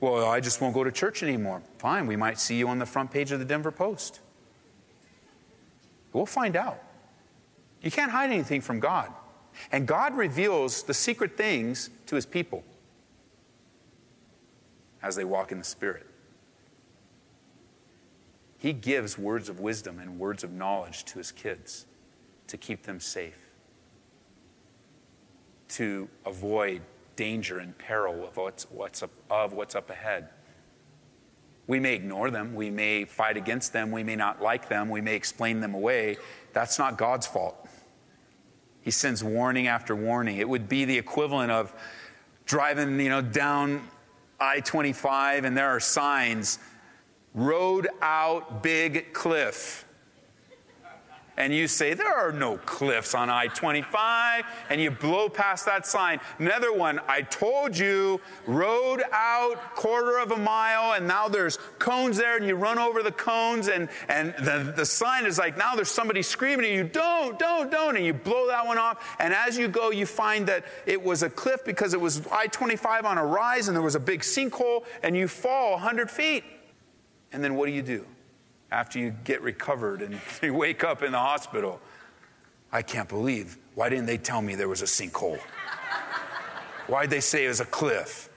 Well, 0.00 0.24
I 0.28 0.40
just 0.40 0.60
won't 0.60 0.74
go 0.74 0.82
to 0.82 0.90
church 0.90 1.22
anymore. 1.22 1.62
Fine, 1.78 2.06
we 2.06 2.16
might 2.16 2.38
see 2.38 2.56
you 2.56 2.68
on 2.68 2.78
the 2.78 2.86
front 2.86 3.10
page 3.10 3.32
of 3.32 3.38
the 3.38 3.44
Denver 3.44 3.70
Post. 3.70 4.20
We'll 6.12 6.26
find 6.26 6.56
out. 6.56 6.82
You 7.82 7.90
can't 7.90 8.10
hide 8.10 8.30
anything 8.30 8.60
from 8.60 8.80
God. 8.80 9.12
And 9.70 9.86
God 9.86 10.16
reveals 10.16 10.82
the 10.82 10.94
secret 10.94 11.36
things 11.36 11.90
to 12.06 12.16
his 12.16 12.26
people 12.26 12.64
as 15.02 15.16
they 15.16 15.24
walk 15.24 15.52
in 15.52 15.58
the 15.58 15.64
Spirit. 15.64 16.06
He 18.60 18.74
gives 18.74 19.16
words 19.16 19.48
of 19.48 19.58
wisdom 19.58 19.98
and 19.98 20.18
words 20.18 20.44
of 20.44 20.52
knowledge 20.52 21.06
to 21.06 21.18
his 21.18 21.32
kids 21.32 21.86
to 22.46 22.58
keep 22.58 22.82
them 22.82 23.00
safe, 23.00 23.38
to 25.68 26.10
avoid 26.26 26.82
danger 27.16 27.58
and 27.58 27.76
peril 27.78 28.22
of 28.22 28.36
what's, 28.36 28.64
what's 28.70 29.02
up, 29.02 29.10
of 29.30 29.54
what's 29.54 29.74
up 29.74 29.88
ahead. 29.88 30.28
We 31.68 31.80
may 31.80 31.94
ignore 31.94 32.30
them, 32.30 32.54
we 32.54 32.68
may 32.68 33.06
fight 33.06 33.38
against 33.38 33.72
them, 33.72 33.90
we 33.90 34.02
may 34.02 34.16
not 34.16 34.42
like 34.42 34.68
them, 34.68 34.90
we 34.90 35.00
may 35.00 35.14
explain 35.14 35.60
them 35.60 35.72
away. 35.74 36.18
That's 36.52 36.78
not 36.78 36.98
God's 36.98 37.26
fault. 37.26 37.66
He 38.82 38.90
sends 38.90 39.24
warning 39.24 39.68
after 39.68 39.96
warning. 39.96 40.36
It 40.36 40.48
would 40.48 40.68
be 40.68 40.84
the 40.84 40.98
equivalent 40.98 41.50
of 41.50 41.72
driving, 42.44 43.00
you 43.00 43.08
know, 43.08 43.22
down 43.22 43.88
I-25 44.38 45.44
and 45.44 45.56
there 45.56 45.68
are 45.68 45.80
signs 45.80 46.58
Road 47.34 47.88
out 48.02 48.62
big 48.62 49.12
cliff. 49.12 49.84
And 51.40 51.54
you 51.54 51.68
say, 51.68 51.94
There 51.94 52.12
are 52.12 52.32
no 52.32 52.58
cliffs 52.58 53.14
on 53.14 53.30
I 53.30 53.46
25. 53.46 54.44
And 54.68 54.78
you 54.78 54.90
blow 54.90 55.30
past 55.30 55.64
that 55.64 55.86
sign. 55.86 56.20
Another 56.38 56.70
one, 56.70 57.00
I 57.08 57.22
told 57.22 57.76
you, 57.78 58.20
road 58.46 59.02
out 59.10 59.74
quarter 59.74 60.18
of 60.18 60.32
a 60.32 60.36
mile, 60.36 60.92
and 60.92 61.08
now 61.08 61.28
there's 61.28 61.56
cones 61.78 62.18
there, 62.18 62.36
and 62.36 62.46
you 62.46 62.56
run 62.56 62.78
over 62.78 63.02
the 63.02 63.12
cones, 63.12 63.68
and, 63.68 63.88
and 64.08 64.34
the, 64.40 64.74
the 64.76 64.84
sign 64.84 65.24
is 65.24 65.38
like, 65.38 65.56
Now 65.56 65.74
there's 65.74 65.90
somebody 65.90 66.20
screaming 66.20 66.66
at 66.66 66.72
you, 66.72 66.84
Don't, 66.84 67.38
don't, 67.38 67.70
don't. 67.70 67.96
And 67.96 68.04
you 68.04 68.12
blow 68.12 68.46
that 68.48 68.66
one 68.66 68.76
off. 68.76 69.16
And 69.18 69.32
as 69.32 69.56
you 69.56 69.66
go, 69.66 69.90
you 69.90 70.04
find 70.04 70.46
that 70.46 70.66
it 70.84 71.02
was 71.02 71.22
a 71.22 71.30
cliff 71.30 71.64
because 71.64 71.94
it 71.94 72.00
was 72.00 72.26
I 72.30 72.48
25 72.48 73.06
on 73.06 73.16
a 73.16 73.24
rise, 73.24 73.68
and 73.68 73.76
there 73.76 73.82
was 73.82 73.94
a 73.94 74.00
big 74.00 74.20
sinkhole, 74.20 74.84
and 75.02 75.16
you 75.16 75.26
fall 75.26 75.72
100 75.72 76.10
feet. 76.10 76.44
And 77.32 77.42
then 77.42 77.54
what 77.54 77.66
do 77.66 77.72
you 77.72 77.82
do 77.82 78.06
after 78.70 78.98
you 78.98 79.14
get 79.24 79.42
recovered 79.42 80.02
and 80.02 80.20
you 80.42 80.54
wake 80.54 80.84
up 80.84 81.02
in 81.02 81.12
the 81.12 81.18
hospital? 81.18 81.80
I 82.72 82.82
can't 82.82 83.08
believe. 83.08 83.58
Why 83.74 83.88
didn't 83.88 84.06
they 84.06 84.18
tell 84.18 84.42
me 84.42 84.54
there 84.54 84.68
was 84.68 84.82
a 84.82 84.86
sinkhole? 84.86 85.38
Why'd 86.86 87.10
they 87.10 87.20
say 87.20 87.44
it 87.44 87.48
was 87.48 87.60
a 87.60 87.64
cliff? 87.64 88.28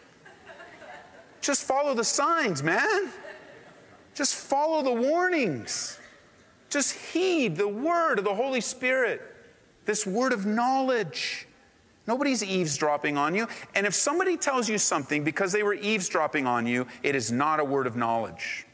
Just 1.41 1.63
follow 1.63 1.93
the 1.93 2.03
signs, 2.03 2.63
man. 2.63 3.09
Just 4.13 4.35
follow 4.35 4.83
the 4.83 4.93
warnings. 4.93 5.99
Just 6.69 6.93
heed 6.93 7.55
the 7.55 7.67
word 7.67 8.19
of 8.19 8.25
the 8.25 8.33
Holy 8.33 8.61
Spirit, 8.61 9.21
this 9.85 10.07
word 10.07 10.33
of 10.33 10.45
knowledge. 10.45 11.47
Nobody's 12.07 12.43
eavesdropping 12.43 13.17
on 13.17 13.35
you. 13.35 13.47
And 13.75 13.85
if 13.85 13.93
somebody 13.93 14.37
tells 14.37 14.69
you 14.69 14.77
something 14.77 15.23
because 15.23 15.51
they 15.51 15.63
were 15.63 15.73
eavesdropping 15.73 16.47
on 16.47 16.65
you, 16.65 16.87
it 17.01 17.15
is 17.15 17.31
not 17.31 17.59
a 17.59 17.63
word 17.63 17.87
of 17.87 17.95
knowledge. 17.95 18.65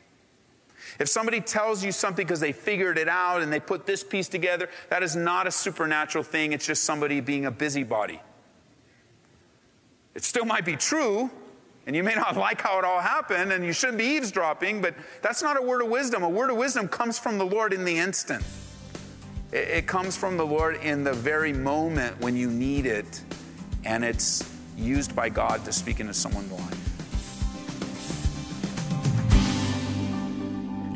If 1.00 1.10
somebody 1.10 1.42
tells 1.42 1.84
you 1.84 1.92
something 1.92 2.26
because 2.26 2.40
they 2.40 2.52
figured 2.52 2.98
it 2.98 3.08
out 3.08 3.42
and 3.42 3.52
they 3.52 3.60
put 3.60 3.86
this 3.86 4.04
piece 4.04 4.28
together, 4.28 4.70
that 4.90 5.04
is 5.04 5.16
not 5.16 5.48
a 5.48 5.52
supernatural 5.52 6.24
thing. 6.24 6.54
It's 6.54 6.66
just 6.66 6.84
somebody 6.84 7.20
being 7.22 7.46
a 7.46 7.52
busybody. 7.52 8.22
It 10.16 10.24
still 10.24 10.46
might 10.46 10.66
be 10.66 10.76
true, 10.76 11.30
and 11.86 11.96
you 11.96 12.04
may 12.04 12.16
not 12.16 12.36
like 12.48 12.62
how 12.62 12.80
it 12.80 12.86
all 12.86 13.00
happened, 13.00 13.52
and 13.52 13.64
you 13.66 13.74
shouldn't 13.74 13.98
be 13.98 14.16
eavesdropping, 14.16 14.82
but 14.82 14.96
that's 15.22 15.42
not 15.42 15.58
a 15.58 15.62
word 15.62 15.82
of 15.82 15.90
wisdom. 15.90 16.24
A 16.24 16.30
word 16.30 16.50
of 16.50 16.58
wisdom 16.58 16.88
comes 16.88 17.20
from 17.20 17.38
the 17.38 17.46
Lord 17.46 17.74
in 17.74 17.86
the 17.86 17.98
instant. 17.98 18.44
It 19.52 19.88
comes 19.88 20.16
from 20.16 20.38
the 20.38 20.46
Lord 20.46 20.76
in 20.84 21.04
the 21.04 21.14
very 21.14 21.54
moment 21.54 22.20
when 22.22 22.36
you 22.36 22.52
need 22.52 22.86
it, 22.86 23.24
and 23.84 24.04
it's 24.04 24.48
used 24.78 25.16
by 25.16 25.30
God 25.30 25.66
to 25.66 25.72
speak 25.72 26.00
into 26.00 26.14
someone's 26.14 26.52
life. 26.52 26.79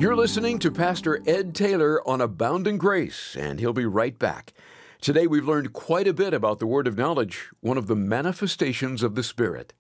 You're 0.03 0.17
listening 0.17 0.59
to 0.59 0.69
Pastor 0.69 1.21
Ed 1.25 1.55
Taylor 1.55 2.05
on 2.05 2.19
Abounding 2.19 2.77
Grace, 2.77 3.37
and 3.39 3.57
he'll 3.57 3.71
be 3.71 3.85
right 3.85 4.19
back. 4.19 4.51
Today, 4.99 5.27
we've 5.27 5.47
learned 5.47 5.71
quite 5.71 6.09
a 6.09 6.13
bit 6.13 6.33
about 6.33 6.59
the 6.59 6.67
Word 6.67 6.87
of 6.87 6.97
Knowledge, 6.97 7.51
one 7.61 7.77
of 7.77 7.87
the 7.87 7.95
manifestations 7.95 9.01
of 9.01 9.15
the 9.15 9.23
Spirit. 9.23 9.71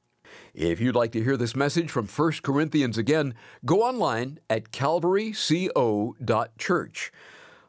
If 0.53 0.79
you'd 0.79 0.95
like 0.95 1.11
to 1.11 1.21
hear 1.21 1.35
this 1.35 1.57
message 1.57 1.91
from 1.91 2.07
1 2.07 2.31
Corinthians 2.41 2.97
again, 2.97 3.33
go 3.65 3.83
online 3.83 4.39
at 4.49 4.71
calvaryco.church. 4.71 7.11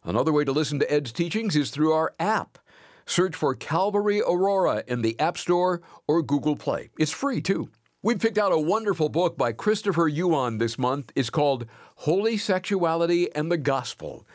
Another 0.05 0.33
way 0.33 0.45
to 0.45 0.53
listen 0.53 0.79
to 0.79 0.93
Ed's 0.93 1.11
teachings 1.11 1.57
is 1.57 1.71
through 1.71 1.93
our 1.93 2.15
app. 2.21 2.59
Search 3.05 3.35
for 3.35 3.57
Calvary 3.57 4.21
Aurora 4.21 4.85
in 4.87 5.03
the 5.03 5.19
App 5.19 5.39
Store 5.39 5.83
or 6.07 6.23
Google 6.23 6.55
Play. 6.55 6.91
It's 7.01 7.11
free, 7.11 7.41
too. 7.41 7.71
We 8.05 8.17
picked 8.17 8.37
out 8.37 8.53
a 8.53 8.59
wonderful 8.59 9.09
book 9.09 9.39
by 9.39 9.53
Christopher 9.53 10.09
Yuan 10.09 10.59
this 10.59 10.79
month. 10.79 11.11
It's 11.17 11.31
called 11.31 11.65
Holy 11.95 12.37
Sexuality 12.37 13.35
and 13.35 13.51
the 13.51 13.57
Gospel. 13.57 14.27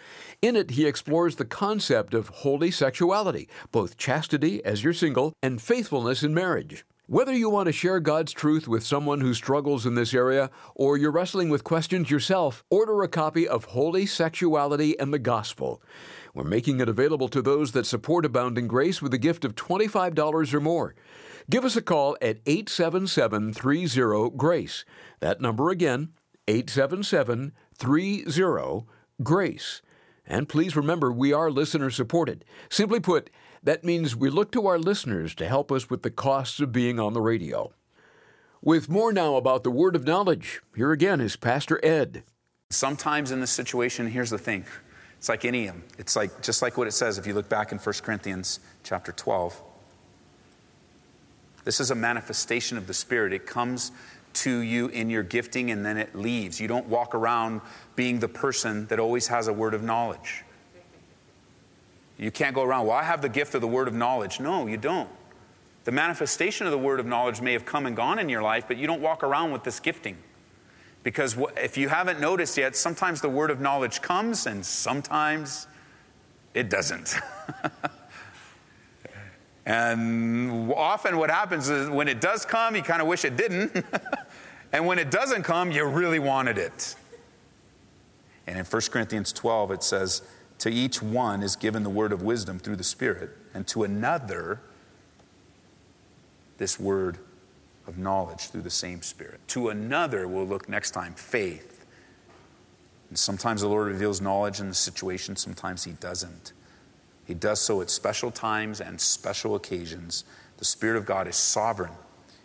In 0.41 0.55
it, 0.55 0.71
he 0.71 0.87
explores 0.87 1.35
the 1.35 1.45
concept 1.45 2.15
of 2.15 2.29
holy 2.29 2.71
sexuality, 2.71 3.47
both 3.71 3.95
chastity 3.95 4.65
as 4.65 4.83
you're 4.83 4.91
single 4.91 5.33
and 5.43 5.61
faithfulness 5.61 6.23
in 6.23 6.33
marriage. 6.33 6.83
Whether 7.05 7.31
you 7.31 7.47
want 7.51 7.67
to 7.67 7.71
share 7.71 7.99
God's 7.99 8.33
truth 8.33 8.67
with 8.67 8.83
someone 8.83 9.21
who 9.21 9.35
struggles 9.35 9.85
in 9.85 9.93
this 9.93 10.15
area 10.15 10.49
or 10.73 10.97
you're 10.97 11.11
wrestling 11.11 11.49
with 11.49 11.63
questions 11.63 12.09
yourself, 12.09 12.63
order 12.71 13.03
a 13.03 13.07
copy 13.07 13.47
of 13.47 13.65
Holy 13.65 14.07
Sexuality 14.07 14.99
and 14.99 15.13
the 15.13 15.19
Gospel. 15.19 15.79
We're 16.33 16.43
making 16.43 16.79
it 16.79 16.89
available 16.89 17.27
to 17.29 17.41
those 17.43 17.73
that 17.73 17.85
support 17.85 18.25
Abounding 18.25 18.67
Grace 18.67 18.99
with 18.99 19.13
a 19.13 19.19
gift 19.19 19.45
of 19.45 19.53
$25 19.53 20.53
or 20.55 20.59
more. 20.59 20.95
Give 21.49 21.65
us 21.65 21.75
a 21.75 21.81
call 21.81 22.15
at 22.21 22.37
877 22.45 23.53
30 23.53 24.29
GRACE. 24.37 24.85
That 25.19 25.41
number 25.41 25.71
again, 25.71 26.09
877 26.47 27.53
30 27.73 28.85
GRACE. 29.23 29.81
And 30.27 30.47
please 30.47 30.75
remember, 30.75 31.11
we 31.11 31.33
are 31.33 31.49
listener 31.49 31.89
supported. 31.89 32.45
Simply 32.69 32.99
put, 32.99 33.31
that 33.63 33.83
means 33.83 34.15
we 34.15 34.29
look 34.29 34.51
to 34.51 34.67
our 34.67 34.77
listeners 34.77 35.33
to 35.35 35.47
help 35.47 35.71
us 35.71 35.89
with 35.89 36.03
the 36.03 36.11
costs 36.11 36.59
of 36.59 36.71
being 36.71 36.99
on 36.99 37.13
the 37.13 37.21
radio. 37.21 37.73
With 38.61 38.87
more 38.87 39.11
now 39.11 39.35
about 39.35 39.63
the 39.63 39.71
word 39.71 39.95
of 39.95 40.05
knowledge, 40.05 40.61
here 40.75 40.91
again 40.91 41.19
is 41.19 41.35
Pastor 41.35 41.83
Ed. 41.83 42.23
Sometimes 42.69 43.31
in 43.31 43.39
this 43.39 43.49
situation, 43.49 44.05
here's 44.05 44.29
the 44.29 44.37
thing. 44.37 44.65
It's 45.17 45.29
like 45.29 45.45
any 45.45 45.67
of 45.67 45.73
them. 45.73 45.83
It's 45.97 46.15
like 46.15 46.43
just 46.43 46.61
like 46.61 46.77
what 46.77 46.87
it 46.87 46.91
says 46.91 47.17
if 47.17 47.25
you 47.25 47.33
look 47.33 47.49
back 47.49 47.71
in 47.71 47.79
1 47.79 47.95
Corinthians 48.03 48.59
chapter 48.83 49.11
12. 49.11 49.63
This 51.65 51.79
is 51.79 51.91
a 51.91 51.95
manifestation 51.95 52.77
of 52.77 52.87
the 52.87 52.93
Spirit. 52.93 53.33
It 53.33 53.45
comes 53.45 53.91
to 54.33 54.59
you 54.59 54.87
in 54.87 55.09
your 55.09 55.23
gifting 55.23 55.71
and 55.71 55.85
then 55.85 55.97
it 55.97 56.15
leaves. 56.15 56.59
You 56.59 56.67
don't 56.67 56.87
walk 56.87 57.15
around 57.15 57.61
being 57.95 58.19
the 58.19 58.27
person 58.27 58.85
that 58.87 58.99
always 58.99 59.27
has 59.27 59.47
a 59.47 59.53
word 59.53 59.73
of 59.73 59.83
knowledge. 59.83 60.43
You 62.17 62.31
can't 62.31 62.53
go 62.53 62.63
around, 62.63 62.85
well, 62.85 62.97
I 62.97 63.03
have 63.03 63.21
the 63.21 63.29
gift 63.29 63.55
of 63.55 63.61
the 63.61 63.67
word 63.67 63.87
of 63.87 63.93
knowledge. 63.93 64.39
No, 64.39 64.67
you 64.67 64.77
don't. 64.77 65.09
The 65.85 65.91
manifestation 65.91 66.67
of 66.67 66.71
the 66.71 66.77
word 66.77 66.99
of 66.99 67.05
knowledge 67.05 67.41
may 67.41 67.53
have 67.53 67.65
come 67.65 67.85
and 67.85 67.95
gone 67.95 68.19
in 68.19 68.29
your 68.29 68.41
life, 68.41 68.65
but 68.67 68.77
you 68.77 68.87
don't 68.87 69.01
walk 69.01 69.23
around 69.23 69.51
with 69.51 69.63
this 69.63 69.79
gifting. 69.79 70.17
Because 71.01 71.37
if 71.55 71.77
you 71.77 71.87
haven't 71.87 72.19
noticed 72.19 72.57
yet, 72.57 72.75
sometimes 72.75 73.21
the 73.21 73.29
word 73.29 73.49
of 73.49 73.61
knowledge 73.61 74.01
comes 74.01 74.45
and 74.45 74.65
sometimes 74.65 75.67
it 76.53 76.69
doesn't. 76.69 77.15
And 79.69 80.73
often 80.73 81.19
what 81.19 81.29
happens 81.29 81.69
is 81.69 81.91
when 81.91 82.07
it 82.07 82.19
does 82.19 82.43
come, 82.43 82.75
you 82.75 82.81
kind 82.81 83.03
of 83.03 83.07
wish 83.07 83.23
it 83.23 83.37
didn't. 83.37 83.85
and 84.71 84.87
when 84.87 84.97
it 84.97 85.11
doesn't 85.11 85.43
come, 85.43 85.71
you 85.71 85.85
really 85.85 86.17
wanted 86.17 86.57
it. 86.57 86.95
And 88.47 88.57
in 88.57 88.65
1 88.65 88.81
Corinthians 88.89 89.31
12, 89.31 89.69
it 89.69 89.83
says, 89.83 90.23
To 90.57 90.71
each 90.71 91.03
one 91.03 91.43
is 91.43 91.55
given 91.55 91.83
the 91.83 91.89
word 91.91 92.11
of 92.11 92.23
wisdom 92.23 92.57
through 92.57 92.77
the 92.77 92.83
Spirit, 92.83 93.29
and 93.53 93.67
to 93.67 93.83
another, 93.83 94.59
this 96.57 96.79
word 96.79 97.19
of 97.85 97.99
knowledge 97.99 98.49
through 98.49 98.63
the 98.63 98.71
same 98.71 99.03
Spirit. 99.03 99.39
To 99.49 99.69
another, 99.69 100.27
we'll 100.27 100.47
look 100.47 100.67
next 100.67 100.91
time, 100.91 101.13
faith. 101.13 101.85
And 103.09 103.19
sometimes 103.19 103.61
the 103.61 103.67
Lord 103.67 103.85
reveals 103.85 104.19
knowledge 104.19 104.61
in 104.61 104.69
the 104.69 104.73
situation, 104.73 105.35
sometimes 105.35 105.83
He 105.83 105.91
doesn't. 105.91 106.53
He 107.29 107.35
does 107.35 107.61
so 107.61 107.79
at 107.79 107.91
special 107.91 108.31
times 108.31 108.81
and 108.81 108.99
special 108.99 109.53
occasions. 109.53 110.23
The 110.57 110.65
Spirit 110.65 110.97
of 110.97 111.05
God 111.05 111.27
is 111.27 111.35
sovereign 111.35 111.91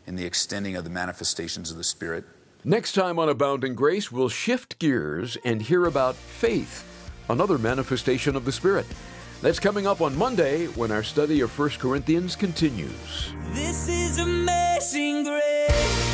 in 0.07 0.14
the 0.14 0.27
extending 0.27 0.77
of 0.77 0.85
the 0.85 0.90
manifestations 0.90 1.70
of 1.70 1.79
the 1.79 1.85
Spirit. 1.85 2.25
Next 2.64 2.92
time 2.92 3.18
on 3.18 3.31
Abounding 3.31 3.75
Grace, 3.75 4.12
we'll 4.12 4.29
shift 4.29 4.79
gears 4.79 5.38
and 5.42 5.62
hear 5.62 5.87
about 5.87 6.16
faith, 6.16 6.85
another 7.31 7.57
manifestation 7.57 8.37
of 8.37 8.44
the 8.44 8.53
Spirit. 8.53 8.85
That's 9.40 9.59
coming 9.59 9.87
up 9.87 10.03
on 10.03 10.18
Monday 10.18 10.66
when 10.66 10.92
our 10.92 11.03
study 11.03 11.40
of 11.40 11.59
1 11.59 11.70
Corinthians 11.79 12.37
continues. 12.37 13.33
This 13.55 13.88
is 13.88 14.18
amazing 14.18 15.25
grace. 15.25 16.13